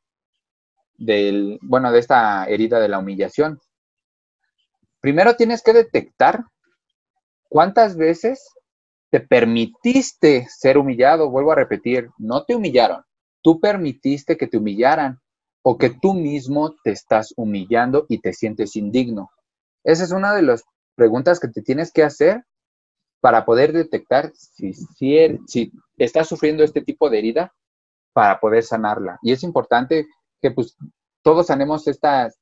[0.98, 3.60] del, bueno, de esta herida de la humillación.
[5.00, 6.46] Primero tienes que detectar
[7.50, 8.50] ¿Cuántas veces
[9.12, 11.30] te permitiste ser humillado?
[11.30, 13.04] Vuelvo a repetir, no te humillaron,
[13.42, 15.20] tú permitiste que te humillaran
[15.64, 19.32] o que tú mismo te estás humillando y te sientes indigno.
[19.84, 20.64] Esa es una de las
[20.96, 22.44] preguntas que te tienes que hacer
[23.20, 24.74] para poder detectar si,
[25.48, 27.54] si, estás sufriendo este tipo de herida
[28.14, 29.18] para poder sanarla.
[29.24, 30.06] Y es importante
[30.42, 30.78] que pues
[31.24, 32.40] todos sanemos estas,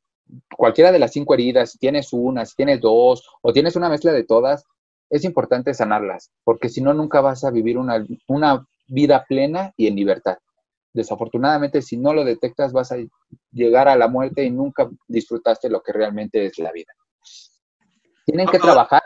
[0.58, 4.12] cualquiera de las cinco heridas, si tienes una, si tienes dos o tienes una mezcla
[4.12, 4.66] de todas,
[5.14, 9.86] es importante sanarlas, porque si no, nunca vas a vivir una, una vida plena y
[9.86, 10.38] en libertad.
[10.91, 12.97] Desafortunadamente, si no lo detectas, vas a
[13.51, 16.91] llegar a la muerte y nunca disfrutaste lo que realmente es la vida.
[18.26, 19.03] Tienen que trabajar.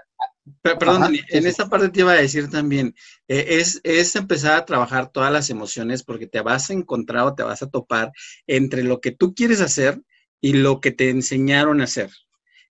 [0.62, 2.96] perdón, en esta parte te iba a decir también,
[3.28, 7.36] eh, es, es empezar a trabajar todas las emociones porque te vas a encontrar o
[7.36, 8.14] te vas a topar
[8.48, 10.02] entre lo que tú quieres hacer
[10.40, 12.12] y lo que te enseñaron a hacer.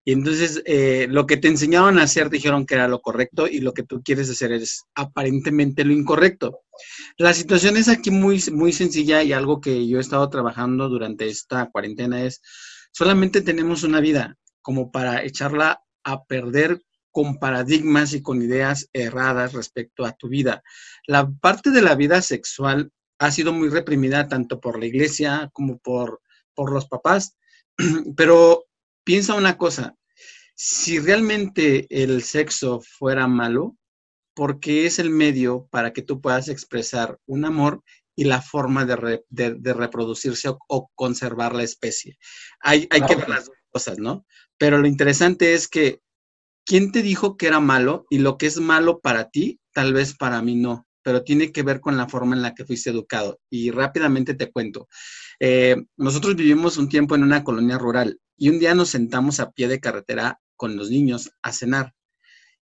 [0.08, 3.60] Y entonces eh, lo que te enseñaron a hacer dijeron que era lo correcto y
[3.60, 6.62] lo que tú quieres hacer es aparentemente lo incorrecto.
[7.18, 11.28] La situación es aquí muy, muy sencilla y algo que yo he estado trabajando durante
[11.28, 12.42] esta cuarentena es,
[12.94, 16.82] solamente tenemos una vida como para echarla a perder
[17.12, 20.64] con paradigmas y con ideas erradas respecto a tu vida.
[21.06, 25.80] La parte de la vida sexual ha sido muy reprimida tanto por la iglesia como
[25.80, 26.22] por,
[26.54, 27.36] por los papás,
[28.16, 28.67] pero
[29.08, 29.96] piensa una cosa,
[30.54, 33.78] si realmente el sexo fuera malo,
[34.36, 37.84] ¿por qué es el medio para que tú puedas expresar un amor
[38.18, 42.18] y la forma de, reproducirse o, conservar la especie?
[42.60, 44.26] Hay, que ver las dos cosas, ¿no?
[44.58, 46.02] Pero lo interesante es que,
[46.66, 48.08] ¿quién te dijo que era malo?
[48.10, 51.64] Y lo que es malo para ti, tal vez para mí no pero tiene que
[51.64, 53.40] ver con la forma en la que fuiste educado.
[53.50, 54.90] Y rápidamente te cuento.
[55.40, 59.52] Eh, nosotros vivimos un tiempo en una colonia rural y un día nos sentamos a
[59.52, 61.94] pie de carretera con los niños a cenar.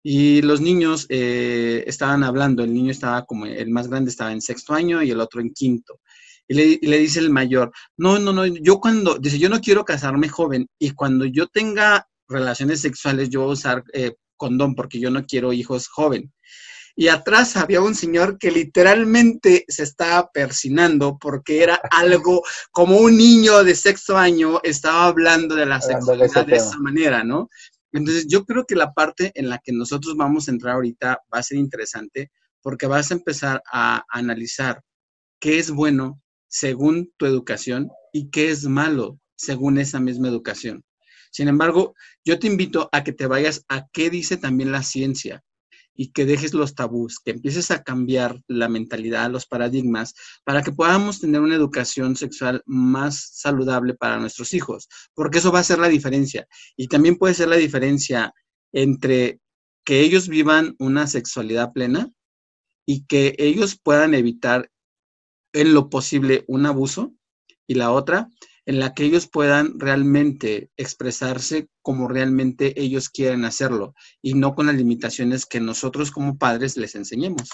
[0.03, 4.43] Y los niños eh, estaban hablando, el niño estaba como, el más grande estaba en
[4.43, 6.01] sexto año y el otro en quinto.
[6.47, 10.29] Y le, dice el mayor, no, no, no, yo cuando, dice, yo no quiero casarme
[10.29, 15.11] joven y cuando yo tenga relaciones sexuales yo voy a usar eh, condón porque yo
[15.11, 16.33] no quiero hijos joven
[16.97, 23.17] y atrás había un señor que literalmente se estaba persinando porque era algo como un
[23.17, 27.49] niño de sexto año estaba hablando de la sexualidad de, esa manera, ¿no?
[27.93, 31.39] Entonces yo creo que la parte en la que nosotros vamos a entrar ahorita va
[31.39, 32.31] a ser interesante
[32.61, 34.83] porque vas a empezar a analizar
[35.39, 40.85] qué es bueno según tu educación y qué es malo según esa misma educación.
[41.31, 45.43] Sin embargo, yo te invito a que te vayas a qué dice también la ciencia
[45.95, 50.15] y que dejes los tabús, que empieces a cambiar la mentalidad, los paradigmas,
[50.45, 55.61] para que podamos tener una educación sexual más saludable para nuestros hijos, porque eso va
[55.61, 56.47] a ser la diferencia.
[56.77, 58.33] Y también puede ser la diferencia
[58.73, 59.41] entre
[59.85, 62.11] que ellos vivan una sexualidad plena
[62.87, 64.71] y que ellos puedan evitar
[65.53, 67.15] en lo posible un abuso,
[67.67, 68.29] y la otra,
[68.67, 74.67] en la que ellos puedan realmente expresarse como realmente ellos quieren hacerlo y no con
[74.67, 77.51] las limitaciones que nosotros como padres les enseñemos.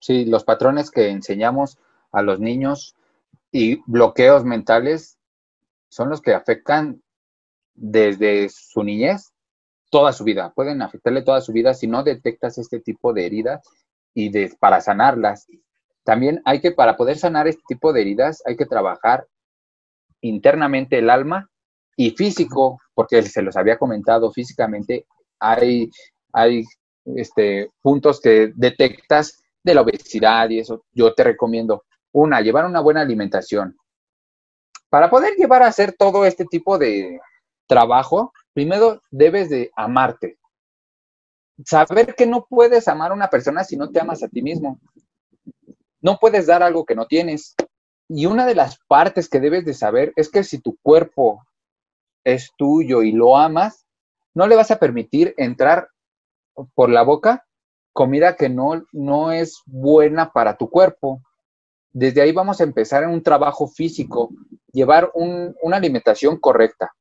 [0.00, 1.78] Sí, los patrones que enseñamos
[2.12, 2.94] a los niños
[3.52, 5.18] y bloqueos mentales
[5.88, 7.02] son los que afectan
[7.74, 9.32] desde su niñez
[9.90, 10.52] toda su vida.
[10.54, 13.62] Pueden afectarle toda su vida si no detectas este tipo de heridas
[14.12, 15.46] y de, para sanarlas.
[16.04, 19.26] También hay que, para poder sanar este tipo de heridas, hay que trabajar
[20.22, 21.48] internamente el alma
[21.96, 25.06] y físico, porque se los había comentado físicamente,
[25.40, 25.90] hay,
[26.32, 26.64] hay
[27.16, 30.84] este, puntos que detectas de la obesidad y eso.
[30.92, 33.76] Yo te recomiendo, una, llevar una buena alimentación.
[34.88, 37.20] Para poder llevar a hacer todo este tipo de
[37.66, 40.38] trabajo, primero debes de amarte.
[41.64, 44.80] Saber que no puedes amar a una persona si no te amas a ti mismo.
[46.00, 47.54] No puedes dar algo que no tienes.
[48.08, 51.44] Y una de las partes que debes de saber es que si tu cuerpo
[52.24, 53.86] es tuyo y lo amas,
[54.34, 55.88] no le vas a permitir entrar
[56.74, 57.44] por la boca
[57.92, 61.20] comida que no, no es buena para tu cuerpo.
[61.92, 64.30] Desde ahí vamos a empezar en un trabajo físico,
[64.72, 66.92] llevar una alimentación correcta,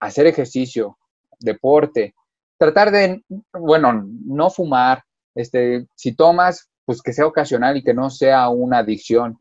[0.00, 0.98] hacer ejercicio,
[1.38, 2.14] deporte,
[2.58, 5.04] tratar de, bueno, no fumar,
[5.34, 9.38] este, si tomas, pues que sea ocasional y que no sea una adicción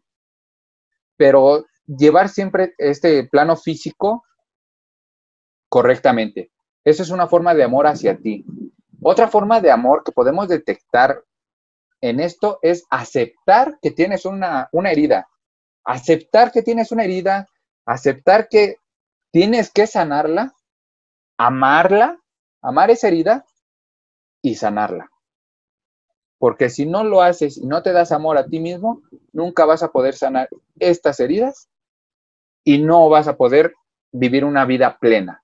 [1.20, 4.24] pero llevar siempre este plano físico
[5.68, 6.50] correctamente.
[6.86, 8.46] Esa es una forma de amor hacia ti.
[9.02, 11.22] Otra forma de amor que podemos detectar
[12.00, 15.28] en esto es aceptar que tienes una, una herida.
[15.84, 17.50] Aceptar que tienes una herida,
[17.86, 18.78] aceptar que
[19.30, 20.54] tienes que sanarla,
[21.38, 22.18] amarla,
[22.62, 23.46] amar esa herida
[24.42, 25.12] y sanarla.
[26.40, 29.02] Porque si no lo haces y no te das amor a ti mismo,
[29.34, 31.70] nunca vas a poder sanar estas heridas
[32.64, 33.74] y no vas a poder
[34.12, 35.44] vivir una vida plena.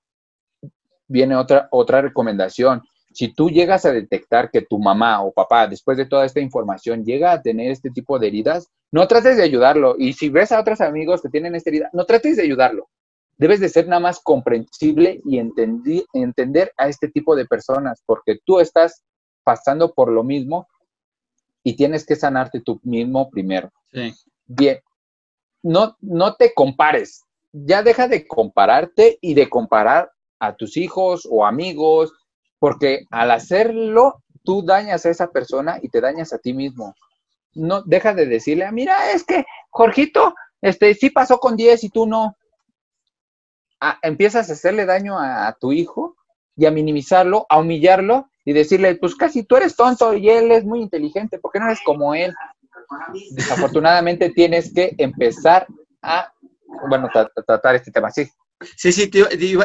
[1.06, 2.82] Viene otra, otra recomendación.
[3.12, 7.04] Si tú llegas a detectar que tu mamá o papá, después de toda esta información,
[7.04, 9.96] llega a tener este tipo de heridas, no trates de ayudarlo.
[9.98, 12.88] Y si ves a otros amigos que tienen esta herida, no trates de ayudarlo.
[13.38, 18.60] Debes de ser nada más comprensible y entender a este tipo de personas, porque tú
[18.60, 19.04] estás
[19.44, 20.66] pasando por lo mismo
[21.66, 23.72] y tienes que sanarte tú mismo primero.
[24.46, 24.78] Bien,
[25.64, 31.44] no, no te compares, ya deja de compararte y de comparar a tus hijos o
[31.44, 32.12] amigos,
[32.60, 36.94] porque al hacerlo, tú dañas a esa persona y te dañas a ti mismo.
[37.52, 42.06] No, deja de decirle, mira, es que Jorgito, este, sí pasó con 10 y tú
[42.06, 42.36] no.
[43.80, 46.14] Ah, empiezas a hacerle daño a, tu hijo
[46.54, 50.64] y a minimizarlo, a humillarlo y decirle, pues casi tú eres tonto y él es
[50.64, 52.32] muy inteligente, ¿por qué no eres como él?
[53.32, 55.66] Desafortunadamente tienes que empezar
[56.00, 56.32] a,
[56.88, 57.10] bueno,
[57.44, 58.30] tratar este tema, sí.
[58.76, 59.10] Sí, sí,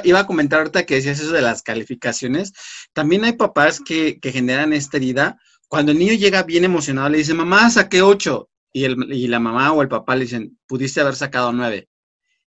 [0.03, 2.53] iba, a comentar ahorita que decías eso de las calificaciones.
[2.91, 5.39] También hay papás que, generan esta herida.
[5.67, 8.49] Cuando el niño llega bien emocionado, le dice, mamá, saqué ocho.
[8.73, 11.88] Y, el, y la mamá o el papá le dicen, pudiste haber sacado nueve.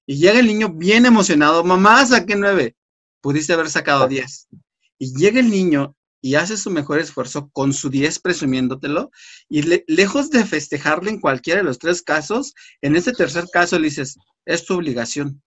[0.05, 2.77] Y llega el niño bien emocionado, mamá, saqué nueve.
[3.21, 4.49] Pudiste haber sacado diez.
[4.99, 9.11] Y llega el niño y hace su mejor esfuerzo con su diez presumiéndotelo.
[9.49, 13.89] Y lejos de festejarle en cualquiera de los tres casos, en este tercer caso le
[13.89, 14.17] dices,
[14.47, 15.43] es tu obligación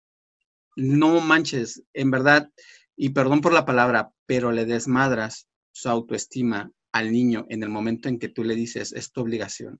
[0.75, 2.49] no manches, en verdad,
[2.95, 8.09] y perdón por la palabra, pero le desmadras su autoestima al niño en el momento
[8.09, 9.79] en que tú le dices, es tu obligación.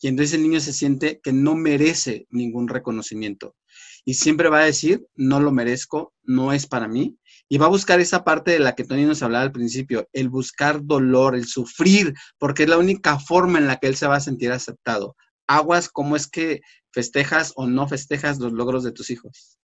[0.00, 3.56] Y entonces el niño se siente que no merece ningún reconocimiento.
[4.04, 7.16] Y siempre va a decir, no lo merezco, no es para mí.
[7.48, 10.28] Y va a buscar esa parte de la que Tony nos hablaba al principio, el
[10.28, 14.16] buscar dolor, el sufrir, porque es la única forma en la que él se va
[14.16, 15.16] a sentir aceptado.
[15.46, 16.60] Aguas, ¿cómo es que
[16.92, 19.58] festejas o no festejas los logros de tus hijos?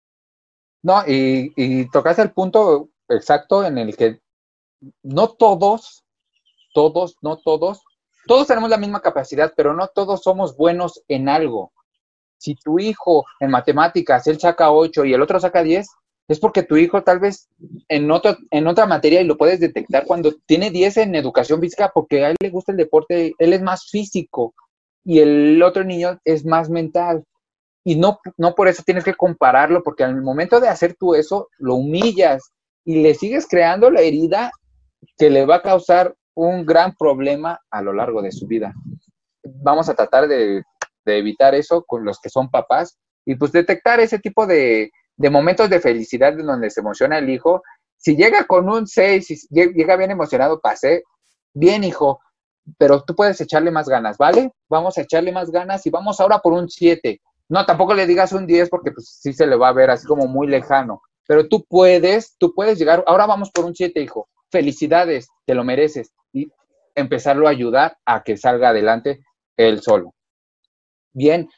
[0.84, 4.19] No, y, y tocaste el punto exacto en el que
[5.03, 6.03] no todos,
[6.73, 7.84] todos, no todos,
[8.27, 11.71] todos tenemos la misma capacidad, pero no todos somos buenos en algo.
[12.38, 15.88] Si tu hijo en matemáticas, él saca 8 y el otro saca 10,
[16.32, 17.49] es porque tu hijo tal vez
[17.88, 21.91] en, otro, en otra materia y lo puedes detectar cuando tiene 10 en educación física
[21.93, 24.53] porque a él le gusta el deporte, él es más físico
[25.03, 27.25] y el otro niño es más mental
[27.84, 31.49] y no, no por eso tienes que compararlo, porque al momento de hacer tú eso,
[31.57, 32.51] lo humillas
[32.86, 34.51] y le sigues creando la herida
[35.17, 38.73] que le va a causar un gran problema a lo largo de su vida.
[39.43, 40.63] Vamos a tratar de,
[41.05, 45.70] evitar eso con los que son papás y pues detectar ese tipo de, de momentos
[45.70, 47.64] de felicidad en donde se emociona el hijo.
[47.97, 51.03] Si llega con un 6, si llega bien emocionado, pasé,
[51.53, 52.20] bien hijo,
[52.78, 54.51] pero tú puedes echarle más ganas, ¿vale?
[54.70, 58.32] Vamos a echarle más ganas y vamos ahora por un 7 no, tampoco le digas
[58.32, 61.01] un 10 porque pues sí se le va a ver así como muy lejano.
[61.28, 64.30] Pero tú puedes, tú puedes llegar, ahora vamos por un 7, hijo.
[64.49, 66.14] Felicidades, te lo mereces.
[66.32, 66.49] Y
[66.95, 69.26] empezarlo a ayudar a que salga adelante
[69.57, 70.16] él solo.
[71.12, 71.49] Bien,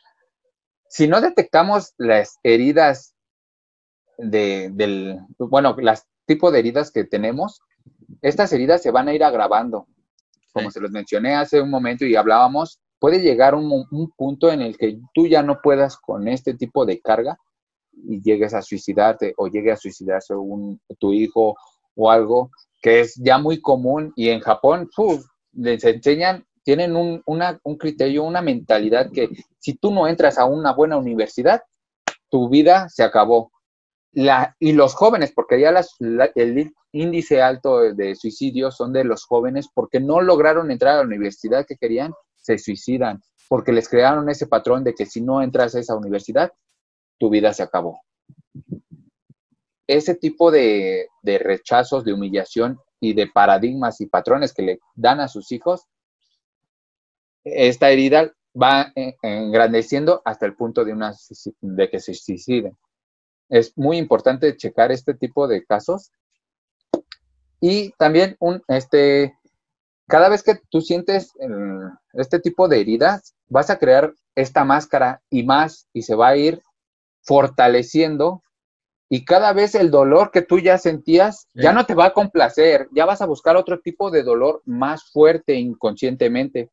[0.90, 3.13] si no detectamos las heridas
[4.18, 7.62] de, del, bueno, las tipos de heridas que tenemos,
[8.22, 9.88] estas heridas se van a ir agravando.
[10.52, 13.86] Como se los mencioné hace un momento y hablábamos, puede llegar un,
[14.16, 17.38] punto en el que tú ya no puedas con este tipo de carga
[17.92, 21.56] y llegues a suicidarte o llegue a suicidarse un, tu hijo
[21.96, 22.52] o algo
[22.82, 24.90] que es ya muy común y en Japón
[25.54, 30.74] les enseñan, tienen un, un criterio, una mentalidad que si tú no entras a una
[30.74, 31.64] buena universidad,
[32.30, 33.53] tu vida se acabó.
[34.14, 35.96] Y los jóvenes, porque ya las,
[36.36, 41.08] el índice alto de suicidios son de los jóvenes porque no lograron entrar a la
[41.08, 43.22] universidad que querían se suicidan
[43.54, 46.52] porque les crearon ese patrón de que si no entras a esa universidad,
[47.20, 48.02] tu vida se acabó.
[49.86, 55.28] Ese tipo de, rechazos, de humillación y de paradigmas y patrones que le dan a
[55.28, 55.86] sus hijos,
[57.44, 61.14] esta herida va engrandeciendo hasta el punto de, una,
[61.62, 62.78] de que se suiciden.
[63.50, 66.12] Es muy importante checar este tipo de casos.
[67.60, 69.38] Y también un, este,
[70.08, 71.32] cada vez que tú sientes
[72.14, 76.38] este tipo de heridas, vas a crear esta máscara y más y se va a
[76.38, 76.62] ir
[77.22, 78.44] fortaleciendo
[79.14, 82.88] y cada vez el dolor que tú ya sentías ya no te va a complacer,
[82.92, 86.72] ya vas a buscar otro tipo de dolor más fuerte inconscientemente.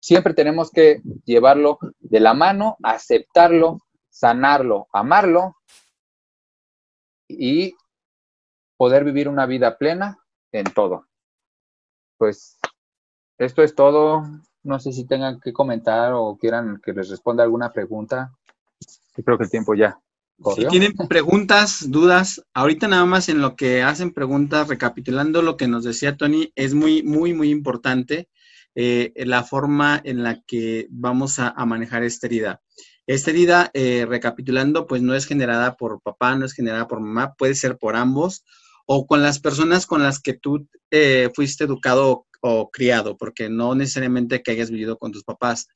[0.00, 3.78] Siempre tenemos que llevarlo de la mano, aceptarlo,
[4.12, 5.56] sanarlo, amarlo
[7.26, 7.74] y
[8.76, 10.18] poder vivir una vida plena
[10.52, 11.06] en todo
[12.22, 12.56] pues
[13.36, 14.22] esto es todo.
[14.62, 18.32] No sé si tengan que comentar o quieran que les responda alguna pregunta.
[19.16, 19.98] Yo creo que el tiempo ya.
[20.54, 25.66] Si tienen preguntas, dudas, ahorita nada más en lo que hacen preguntas, recapitulando lo que
[25.66, 28.28] nos decía Tony, es muy, muy, muy importante
[28.76, 32.62] eh, la forma en la que vamos a, manejar esta herida.
[33.06, 37.34] Esta herida, eh, recapitulando, pues no es generada por papá, no es generada por mamá,
[37.34, 38.44] puede ser por ambos
[38.86, 43.74] o con las personas con las que tú eh, fuiste educado o criado, porque no
[43.74, 45.68] necesariamente que hayas vivido con tus papás.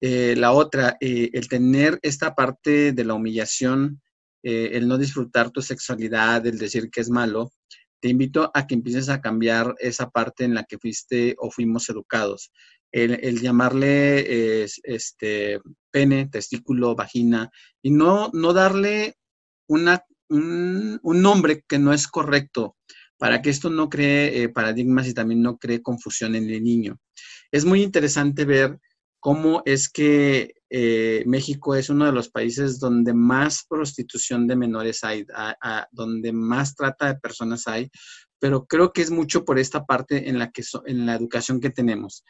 [0.00, 4.02] Eh, la otra, el tener esta parte de la humillación,
[4.42, 7.52] el no disfrutar tu sexualidad, el decir que es malo,
[8.00, 11.88] te invito a que empieces a cambiar esa parte en la que fuiste o fuimos
[11.88, 12.50] educados.
[12.92, 15.60] El, llamarle este,
[15.90, 17.50] pene, testículo, vagina,
[17.82, 19.16] y no, no darle
[19.66, 22.76] una, un, nombre que no es correcto
[23.16, 26.98] para que esto no cree paradigmas y también no cree confusión en el niño.
[27.50, 28.78] Es muy interesante ver
[29.20, 35.04] cómo es que eh, México es uno de los países donde más prostitución de menores
[35.04, 35.24] hay,
[35.92, 37.88] donde más trata de personas hay,
[38.42, 41.70] pero creo que es mucho por esta parte en la, que en la educación que
[41.70, 42.24] tenemos.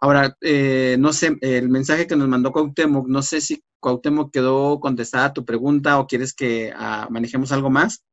[0.00, 4.78] Ahora, eh, no sé, el mensaje que nos mandó Cuauhtémoc, no sé si Cuauhtémoc quedó
[4.78, 8.04] contestada a tu pregunta o quieres que ah, manejemos algo más.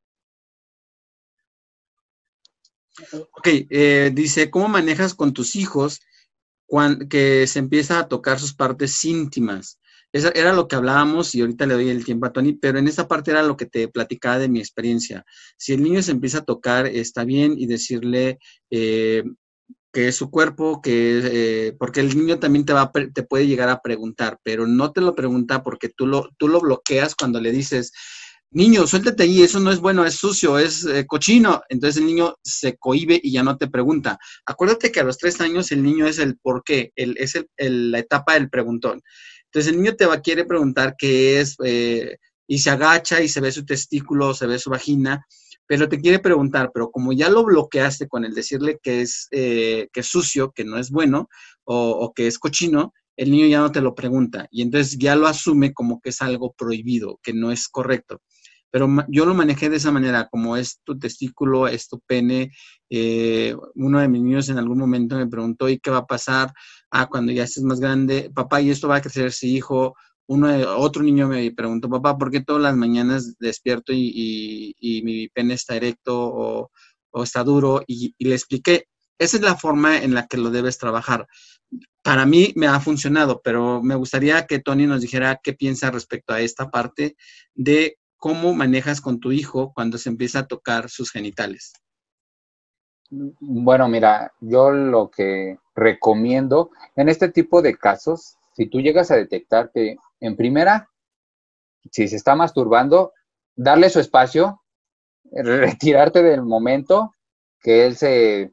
[3.11, 5.99] Ok, eh, dice, ¿cómo manejas con tus hijos
[7.07, 9.79] que se empieza a tocar sus partes íntimas.
[10.13, 13.07] Era lo que hablábamos y ahorita le doy el tiempo a Tony, pero en esta
[13.07, 15.25] parte era lo que te platicaba de mi experiencia.
[15.57, 18.37] Si el niño se empieza a tocar, está bien y decirle
[18.69, 19.23] eh,
[19.91, 23.69] que es su cuerpo, que eh, porque el niño también te va te puede llegar
[23.69, 27.51] a preguntar, pero no te lo pregunta porque tú lo, tú lo bloqueas cuando le
[27.51, 27.91] dices,
[28.53, 31.61] niño, suéltate ahí, eso no es bueno, es sucio, es eh, cochino.
[31.69, 34.19] Entonces el niño se cohibe y ya no te pregunta.
[34.45, 37.99] Acuérdate que a los tres años el niño es el por qué, el, es la
[37.99, 39.01] etapa del preguntón.
[39.53, 42.17] Entonces el niño te va a querer preguntar qué es eh,
[42.47, 45.27] y se agacha y se ve su testículo, se ve su vagina,
[45.67, 49.89] pero te quiere preguntar, pero como ya lo bloqueaste con el decirle que es, eh,
[49.93, 51.29] que es sucio, que no es bueno
[51.65, 55.15] o, o que es cochino, el niño ya no te lo pregunta y entonces ya
[55.15, 58.21] lo asume como que es algo prohibido, que no es correcto
[58.73, 62.51] pero yo lo manejé de esa manera, como es tu testículo, es tu pene.
[62.89, 66.51] Eh, uno de mis niños en algún momento me preguntó, ¿y qué va a pasar?
[66.95, 69.95] Ah, cuando ya estés más grande, papá, ¿y esto va a crecer si hijo?
[70.27, 70.47] Uno,
[70.77, 75.75] otro niño me preguntó, papá, ¿por qué todas las mañanas despierto y, mi pene está
[75.75, 76.69] erecto
[77.11, 77.83] o, está duro?
[77.87, 78.85] Y le expliqué,
[79.17, 81.25] esa es la forma en la que lo debes trabajar.
[82.03, 86.33] Para mí me ha funcionado, pero me gustaría que Tony nos dijera qué piensa respecto
[86.33, 87.15] a esta parte
[87.55, 91.73] de cómo manejas con tu hijo cuando se empieza a tocar sus genitales.
[93.39, 99.15] Bueno, mira, yo lo que recomiendo en este tipo de casos, si tú llegas a
[99.15, 100.89] detectar que en primera,
[101.91, 103.13] si se está masturbando,
[103.55, 104.61] darle su espacio,
[105.31, 107.13] retirarte del momento,
[107.61, 108.51] que él se,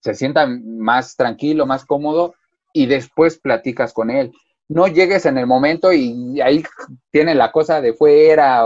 [0.00, 2.34] se sienta más tranquilo, más cómodo,
[2.72, 4.32] y después platicas con él
[4.70, 6.62] no llegues en el momento y ahí
[7.10, 8.62] tiene la cosa de fuera.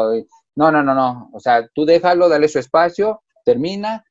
[0.54, 1.30] No, no, no, no.
[1.32, 4.04] O sea, tú déjalo, dale su espacio, termina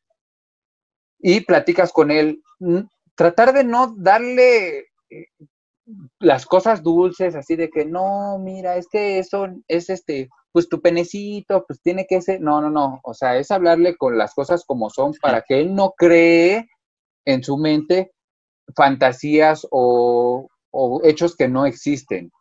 [1.24, 2.44] y platicas con él.
[2.60, 2.82] Mm,
[3.16, 5.28] tratar de no darle eh,
[6.20, 10.80] las cosas dulces, así de que no, mira, es que eso es este, pues tu
[10.82, 12.42] penecito, pues tiene que ser.
[12.42, 13.00] No, no, no.
[13.04, 16.68] O sea, es hablarle con las cosas como son para que él no cree
[17.26, 18.12] en su mente
[18.76, 22.32] fantasías o o hechos que no existen.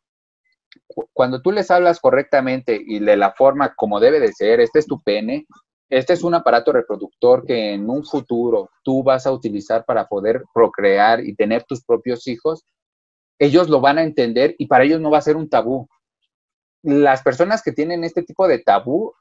[1.12, 4.86] Cuando tú les hablas correctamente y de la forma como debe de ser, este es
[4.86, 5.46] tu pene,
[5.93, 10.43] este es un aparato reproductor que en un futuro tú vas a utilizar para poder
[10.55, 12.64] procrear y tener tus propios hijos,
[13.39, 15.86] ellos lo van a entender y para ellos no va a ser un tabú.
[16.82, 19.12] Las personas que tienen este tipo de tabú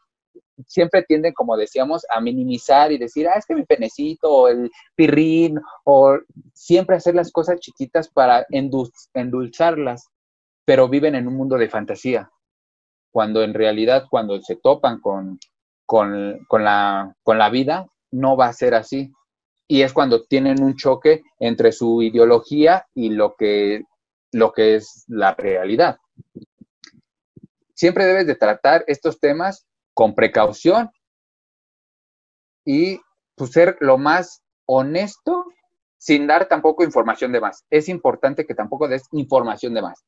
[0.66, 4.72] siempre tienden, como decíamos, a minimizar y decir, ah, es que mi penecito, o el
[4.96, 6.20] pirrín, o
[6.54, 8.46] siempre hacer las cosas chiquitas para
[9.14, 10.08] endulzarlas,
[10.64, 12.32] pero viven en un mundo de fantasía,
[13.12, 15.38] cuando en realidad cuando se topan con,
[15.92, 19.12] con, la, con la vida, no va a ser así.
[19.68, 23.84] Y es cuando tienen un choque entre su ideología y lo que,
[24.32, 25.98] lo que es la realidad.
[27.76, 30.90] Siempre debes de tratar estos temas con precaución
[32.64, 33.02] y
[33.36, 35.44] pues, ser lo más honesto
[35.98, 37.66] sin dar tampoco información de más.
[37.70, 40.06] Es importante que tampoco des información de más.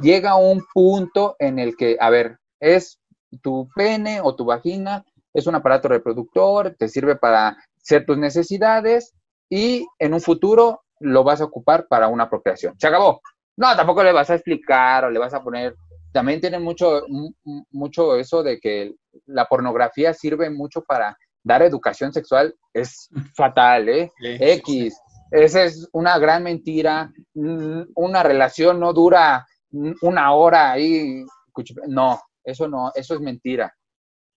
[0.00, 3.00] Llega un punto en el que, a ver, es
[3.40, 9.14] tu pene o tu vagina, es un aparato reproductor, te sirve para hacer tus necesidades
[9.48, 12.74] y en un futuro lo vas a ocupar para una procreación.
[12.78, 13.20] Se acabó.
[13.56, 15.74] No, tampoco le vas a explicar o le vas a poner
[16.12, 17.02] también tiene mucho,
[17.70, 18.94] mucho eso de que
[19.26, 22.54] la pornografía sirve mucho para dar educación sexual.
[22.72, 24.12] Es fatal, ¿eh?
[24.20, 24.94] X.
[25.30, 27.10] Esa es una gran mentira.
[27.34, 29.46] Una relación no dura
[30.02, 31.24] una hora ahí.
[31.88, 33.74] No, eso no, eso es mentira.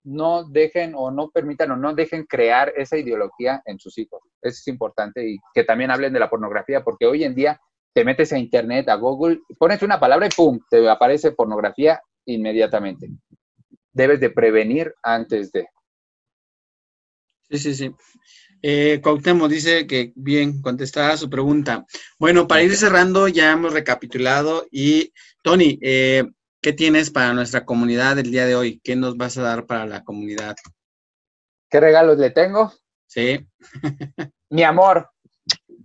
[0.03, 4.21] no dejen o no permitan o no dejen crear esa ideología en sus hijos.
[4.41, 7.59] Eso es importante y que también hablen de la pornografía, porque hoy en día
[7.93, 10.59] te metes a internet, a Google, pones una palabra y ¡pum!
[10.69, 13.09] te aparece pornografía inmediatamente.
[13.93, 15.67] Debes de prevenir antes de.
[17.49, 17.95] Sí, sí, sí.
[18.61, 19.01] Eh,
[19.49, 21.85] dice que bien, contestada su pregunta.
[22.19, 25.13] Bueno, para ir cerrando, ya hemos recapitulado y
[25.43, 26.23] Tony, eh,
[26.65, 28.81] ¿qué tienes para nuestra comunidad el día de hoy?
[28.83, 30.55] ¿Qué nos vas a dar para la comunidad?
[31.69, 32.73] ¿Qué regalos le tengo?
[33.05, 33.47] Sí.
[34.49, 35.07] Mi amor,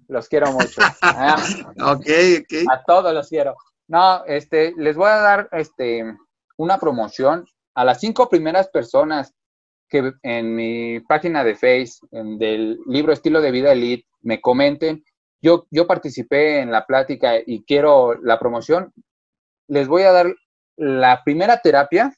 [0.08, 0.80] los quiero mucho.
[1.02, 1.36] Ah.
[1.84, 2.06] ok,
[2.40, 2.72] ok.
[2.72, 3.56] A todos los quiero.
[3.88, 6.16] No, este, les voy a dar este,
[6.56, 7.44] una promoción
[7.74, 9.34] a las cinco primeras personas
[9.86, 15.04] que en mi página de Face, del libro Estilo de Vida Elite, me comenten.
[15.42, 18.94] Yo, yo participé en la plática y quiero la promoción.
[19.68, 20.34] Les voy a dar
[20.80, 22.16] la primera terapia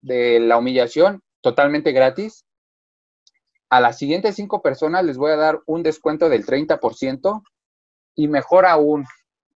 [0.00, 2.44] de la humillación totalmente gratis
[3.68, 7.42] a las siguientes cinco personas les voy a dar un descuento del 30%
[8.14, 9.06] y mejor aún,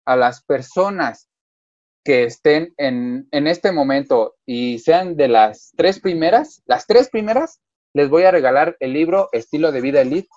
[0.05, 1.29] a las personas
[2.05, 7.61] que estén en, este momento y sean de las tres primeras, las tres primeras,
[7.93, 10.29] les voy a regalar el libro Estilo de Vida Elite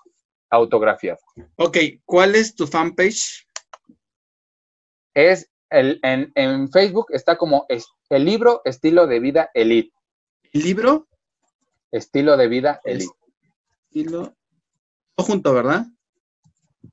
[0.51, 1.19] autografiado.
[1.55, 3.47] Ok, ¿cuál es tu fanpage?
[5.15, 9.93] Es el, en, Facebook está como el libro Estilo de Vida Elite.
[10.53, 11.07] ¿El libro?
[11.91, 13.17] Estilo de Vida Elite
[13.97, 14.35] estilo.
[15.15, 15.85] Todo junto, ¿verdad?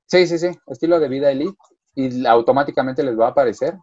[0.06, 0.48] Sí, sí, sí.
[0.66, 1.56] Estilo de vida elite.
[1.94, 3.74] Y automáticamente les va a aparecer.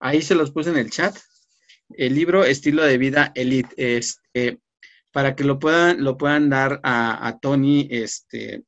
[0.00, 1.16] Ahí se los puse en el chat.
[1.90, 3.74] El libro Estilo de Vida Elite.
[3.76, 4.60] Este,
[5.12, 8.64] para que lo puedan, lo puedan dar a, Tony este,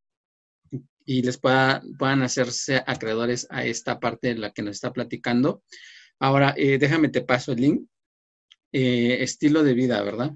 [1.05, 5.63] y les pueda, puedan hacerse acreedores a esta parte de la que nos está platicando.
[6.19, 7.89] Ahora, eh, déjame te paso el link.
[8.73, 10.33] Eh, estilo de vida, ¿verdad?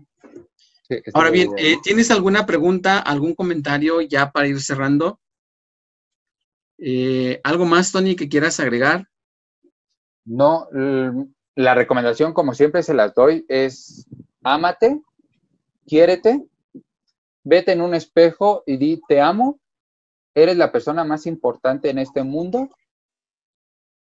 [1.12, 5.20] Ahora bien, eh, ¿tienes alguna pregunta, algún comentario ya para ir cerrando?
[7.42, 9.08] ¿Algo más, Tony, que quieras agregar?
[10.24, 10.68] No,
[11.56, 14.06] la recomendación, como siempre se las doy, es
[14.44, 15.00] ámate,
[15.84, 16.46] quiérete,
[17.42, 19.58] vete en un espejo y di, te amo,
[20.42, 22.70] eres la persona más importante en este mundo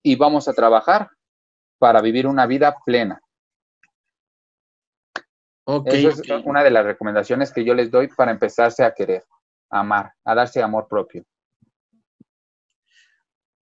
[0.03, 1.11] y vamos a trabajar
[1.79, 3.21] para vivir una vida plena.
[5.65, 9.25] Okay, Esa es una de las recomendaciones que yo les doy para empezarse a querer,
[9.71, 11.25] a amar, a darse amor propio.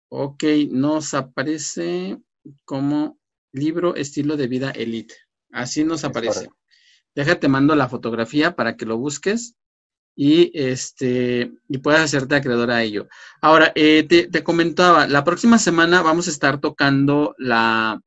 [0.08, 2.18] Ok, nos aparece
[2.64, 3.18] como
[3.52, 5.14] libro estilo de vida elite.
[5.52, 6.50] Así nos aparece.
[7.14, 9.56] Déjate, mando la fotografía para que lo busques
[10.14, 13.08] y este y puedas hacerte acreedor a ello.
[13.40, 18.00] Ahora, eh, te, te comentaba, la próxima semana vamos a estar tocando la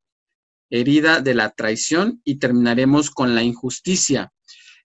[0.69, 4.31] herida de la traición y terminaremos con la injusticia.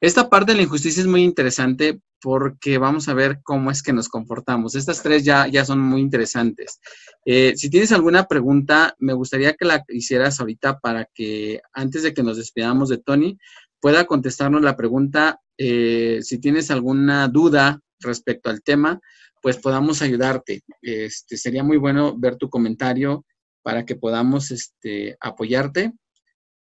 [0.00, 3.92] Esta parte de la injusticia es muy interesante porque vamos a ver cómo es que
[3.92, 4.74] nos comportamos.
[4.74, 6.80] Estas tres ya, ya son muy interesantes.
[7.24, 12.14] Eh, si tienes alguna pregunta, me gustaría que la hicieras ahorita para que antes de
[12.14, 13.38] que nos despidamos de Tony,
[13.80, 15.40] pueda contestarnos la pregunta.
[15.56, 19.00] Eh, si tienes alguna duda respecto al tema,
[19.42, 20.62] pues podamos ayudarte.
[20.82, 23.24] Este, sería muy bueno ver tu comentario
[23.62, 25.92] para que podamos este, apoyarte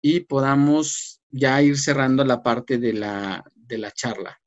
[0.02, 4.40] y podamos ya ir cerrando la parte de la, de la charla.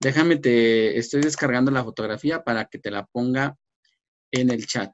[0.00, 3.56] Déjame, te estoy descargando la fotografía para que te la ponga
[4.32, 4.90] en el chat.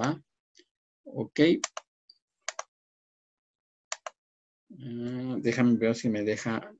[0.00, 0.20] ¿Va?
[1.04, 1.40] Ok.
[4.72, 6.72] Ah, déjame ver si me deja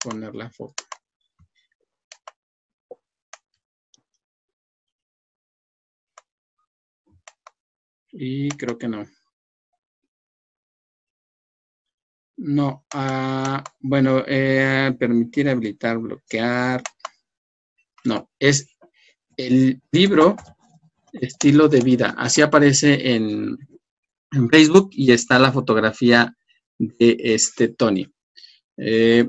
[0.00, 0.84] poner la foto.
[8.12, 9.06] Y creo que no.
[12.38, 16.82] No, ah, bueno, eh, permitir habilitar, bloquear.
[18.04, 18.78] No, es
[19.36, 20.36] el libro
[21.12, 22.14] Estilo de Vida.
[22.16, 23.56] Así aparece en,
[24.50, 26.36] Facebook y está la fotografía
[26.78, 28.06] de este Tony.
[28.76, 29.28] Eh,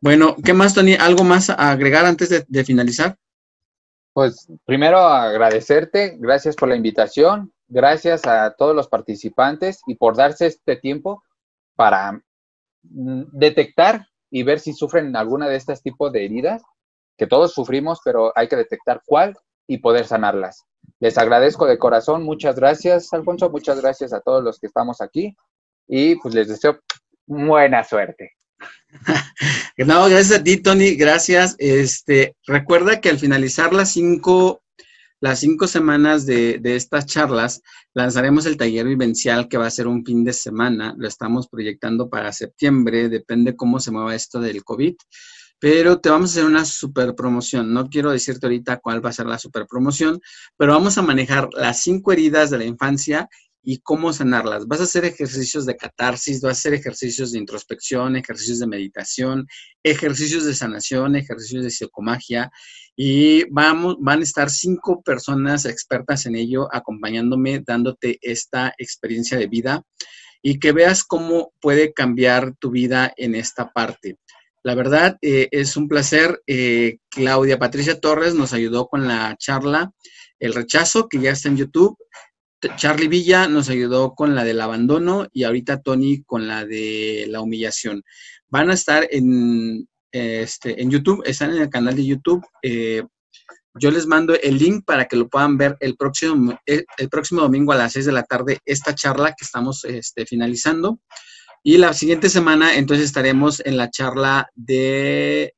[0.00, 0.94] bueno, ¿qué más, Tony?
[0.94, 3.16] ¿Algo más a agregar antes de finalizar?
[4.12, 10.46] Pues primero agradecerte, gracias por la invitación, gracias a todos los participantes y por darse
[10.46, 11.22] este tiempo
[11.76, 12.22] para
[12.82, 16.62] mm, detectar y ver si sufren alguna de estos tipos de heridas,
[17.16, 19.34] que todos sufrimos, pero hay que detectar cuál
[19.66, 20.66] y poder sanarlas.
[21.00, 25.34] Les agradezco de corazón, muchas gracias, Alfonso, muchas gracias a todos los que estamos aquí
[25.86, 26.80] y pues les deseo
[27.26, 28.32] buena suerte.
[29.78, 31.56] No, gracias a ti, Tony, gracias.
[31.58, 34.62] Este, recuerda que al finalizar las cinco
[35.22, 37.62] las cinco semanas de, de, estas charlas,
[37.94, 40.94] lanzaremos el taller vivencial que va a ser un fin de semana.
[40.98, 44.96] Lo estamos proyectando para septiembre, depende cómo se mueva esto del COVID.
[45.60, 47.72] Pero te vamos a hacer una super promoción.
[47.72, 50.20] No quiero decirte ahorita cuál va a ser la super promoción,
[50.56, 53.28] pero vamos a manejar las cinco heridas de la infancia
[53.62, 54.66] y cómo sanarlas.
[54.66, 59.46] Vas a hacer ejercicios de catarsis, vas a hacer ejercicios de introspección, ejercicios de meditación,
[59.82, 62.50] ejercicios de sanación, ejercicios de psicomagia
[62.96, 69.46] y vamos, van a estar cinco personas expertas en ello acompañándome, dándote esta experiencia de
[69.46, 69.82] vida
[70.42, 74.18] y que veas cómo puede cambiar tu vida en esta parte.
[74.64, 76.40] La verdad, eh, es un placer.
[76.46, 79.92] Eh, Claudia Patricia Torres nos ayudó con la charla
[80.38, 81.96] El rechazo, que ya está en YouTube.
[82.76, 87.40] Charlie Villa nos ayudó con la del abandono y ahorita Tony con la de la
[87.40, 88.02] humillación.
[88.48, 92.44] Van a estar en, este, en YouTube, están en el canal de YouTube.
[92.62, 93.02] Eh,
[93.74, 97.72] yo les mando el link para que lo puedan ver el próximo, el, próximo domingo
[97.72, 101.00] a las 6 de la tarde, esta charla que estamos este, finalizando.
[101.62, 105.54] Y la siguiente semana, entonces, estaremos en la charla de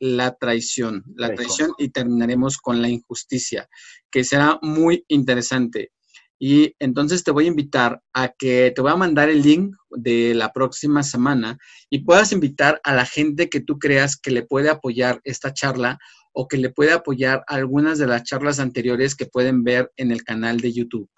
[0.00, 3.68] la traición, la traición y terminaremos con la injusticia,
[4.10, 5.90] que será muy interesante.
[6.38, 10.34] Y entonces te voy a invitar a que te voy a mandar el link de
[10.34, 11.58] la próxima semana
[11.90, 15.98] y puedas invitar a la gente que tú creas que le puede apoyar esta charla
[16.32, 20.22] o que le puede apoyar algunas de las charlas anteriores que pueden ver en el
[20.22, 21.10] canal de YouTube.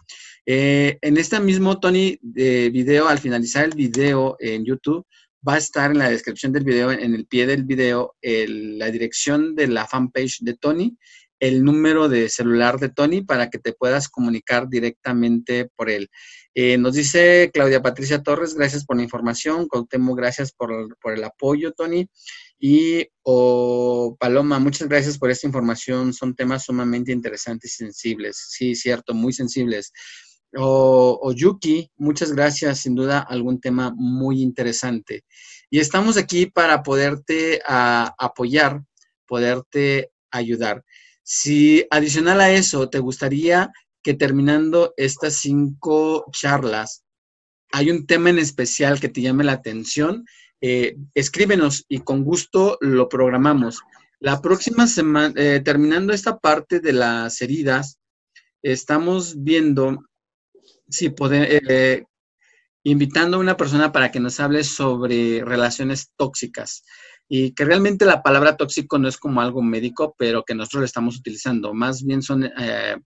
[0.47, 5.07] Eh, en este mismo, Tony, de video, al finalizar el video en YouTube,
[5.47, 9.55] va a estar en la descripción del video, en el pie del video, la dirección
[9.55, 10.97] de la fanpage de Tony
[11.41, 16.11] el número de celular de Tony para que te puedas comunicar directamente por él.
[16.55, 19.67] Eh, nos dice Claudia Patricia Torres, gracias por la información.
[19.67, 20.71] Cautemo, gracias por,
[21.15, 22.09] el apoyo, Tony.
[22.59, 26.13] Y o Paloma, muchas gracias por esta información.
[26.13, 28.37] Son temas sumamente interesantes y sensibles.
[28.51, 29.93] Sí, cierto, muy sensibles.
[30.57, 32.81] O, Yuki, muchas gracias.
[32.81, 35.25] Sin duda, algún tema muy interesante.
[35.71, 38.83] Y estamos aquí para poderte ah, apoyar,
[39.27, 40.85] poderte ayudar.
[41.33, 43.71] Si adicional a eso te gustaría
[44.03, 47.05] que terminando estas cinco charlas
[47.71, 50.25] hay un tema en especial que te llame la atención,
[50.61, 53.79] eh, escríbenos y con gusto lo programamos.
[54.19, 58.01] La próxima semana, eh, terminando esta parte de las heridas,
[58.61, 60.01] estamos viendo
[60.89, 62.07] si podemos, eh,
[62.83, 66.83] invitando a una persona para que nos hable sobre relaciones tóxicas
[67.33, 70.87] y que realmente la palabra tóxico no es como algo médico, pero que nosotros lo
[70.87, 71.73] estamos utilizando.
[71.73, 72.97] Más bien son eh,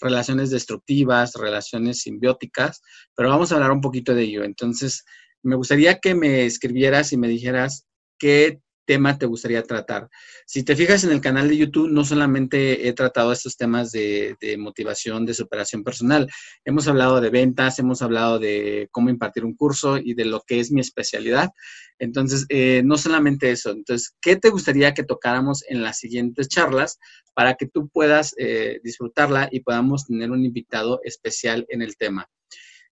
[0.00, 2.82] relaciones destructivas, relaciones simbióticas,
[3.14, 4.42] pero vamos a hablar un poquito de ello.
[4.42, 5.04] Entonces,
[5.44, 7.86] me gustaría que me escribieras y me dijeras
[8.18, 10.08] qué tema te gustaría tratar.
[10.46, 14.34] Si te fijas en el canal de YouTube, no solamente he tratado estos temas de,
[14.58, 16.26] motivación, de superación personal,
[16.64, 20.58] hemos hablado de ventas, hemos hablado de cómo impartir un curso y de lo que
[20.58, 21.50] es mi especialidad.
[21.98, 23.72] Entonces, eh, no solamente eso.
[23.72, 26.98] Entonces, ¿qué te gustaría que tocáramos en las siguientes charlas
[27.34, 32.26] para que tú puedas eh, disfrutarla y podamos tener un invitado especial en el tema?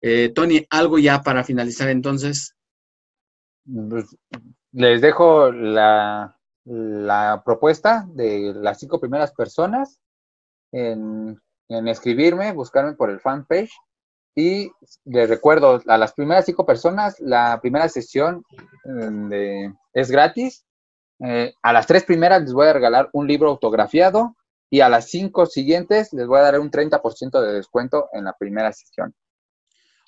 [0.02, 2.56] Eh, Tony, algo ya para finalizar entonces.
[4.74, 6.36] Les dejo la,
[7.44, 10.00] propuesta de las cinco primeras personas
[10.72, 13.70] en, escribirme, buscarme por el fanpage.
[14.34, 14.72] Y
[15.04, 18.42] les recuerdo, a las primeras cinco personas, la primera sesión
[19.30, 20.66] eh, es gratis.
[21.20, 24.34] Eh, a las tres primeras les voy a regalar un libro autografiado
[24.70, 28.32] y a las cinco siguientes les voy a dar un 30% de descuento en la
[28.32, 29.14] primera sesión.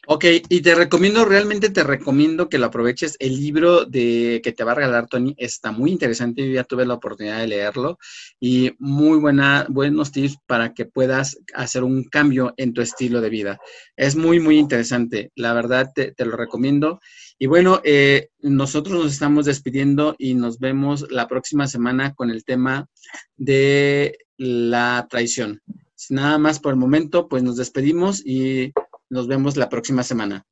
[0.09, 3.17] Ok, y te recomiendo, realmente te recomiendo que lo aproveches.
[3.19, 6.47] El libro de que te va a regalar Tony está muy interesante.
[6.47, 7.99] Yo ya tuve la oportunidad de leerlo
[8.39, 13.31] y muy buena, buenos tips para que puedas hacer un cambio en tu estilo de
[13.31, 13.59] vida.
[13.97, 15.33] Es muy, muy interesante.
[15.35, 17.01] La verdad, te, lo recomiendo.
[17.37, 22.45] Y bueno, eh, nosotros nos estamos despidiendo y nos vemos la próxima semana con el
[22.45, 22.89] tema
[23.37, 25.63] de la traición.
[26.11, 28.73] Nada más por el momento, pues nos despedimos y
[29.11, 30.45] nos vemos la próxima semana.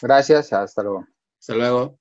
[0.00, 1.06] Gracias, hasta luego.
[1.40, 1.98] Hasta luego.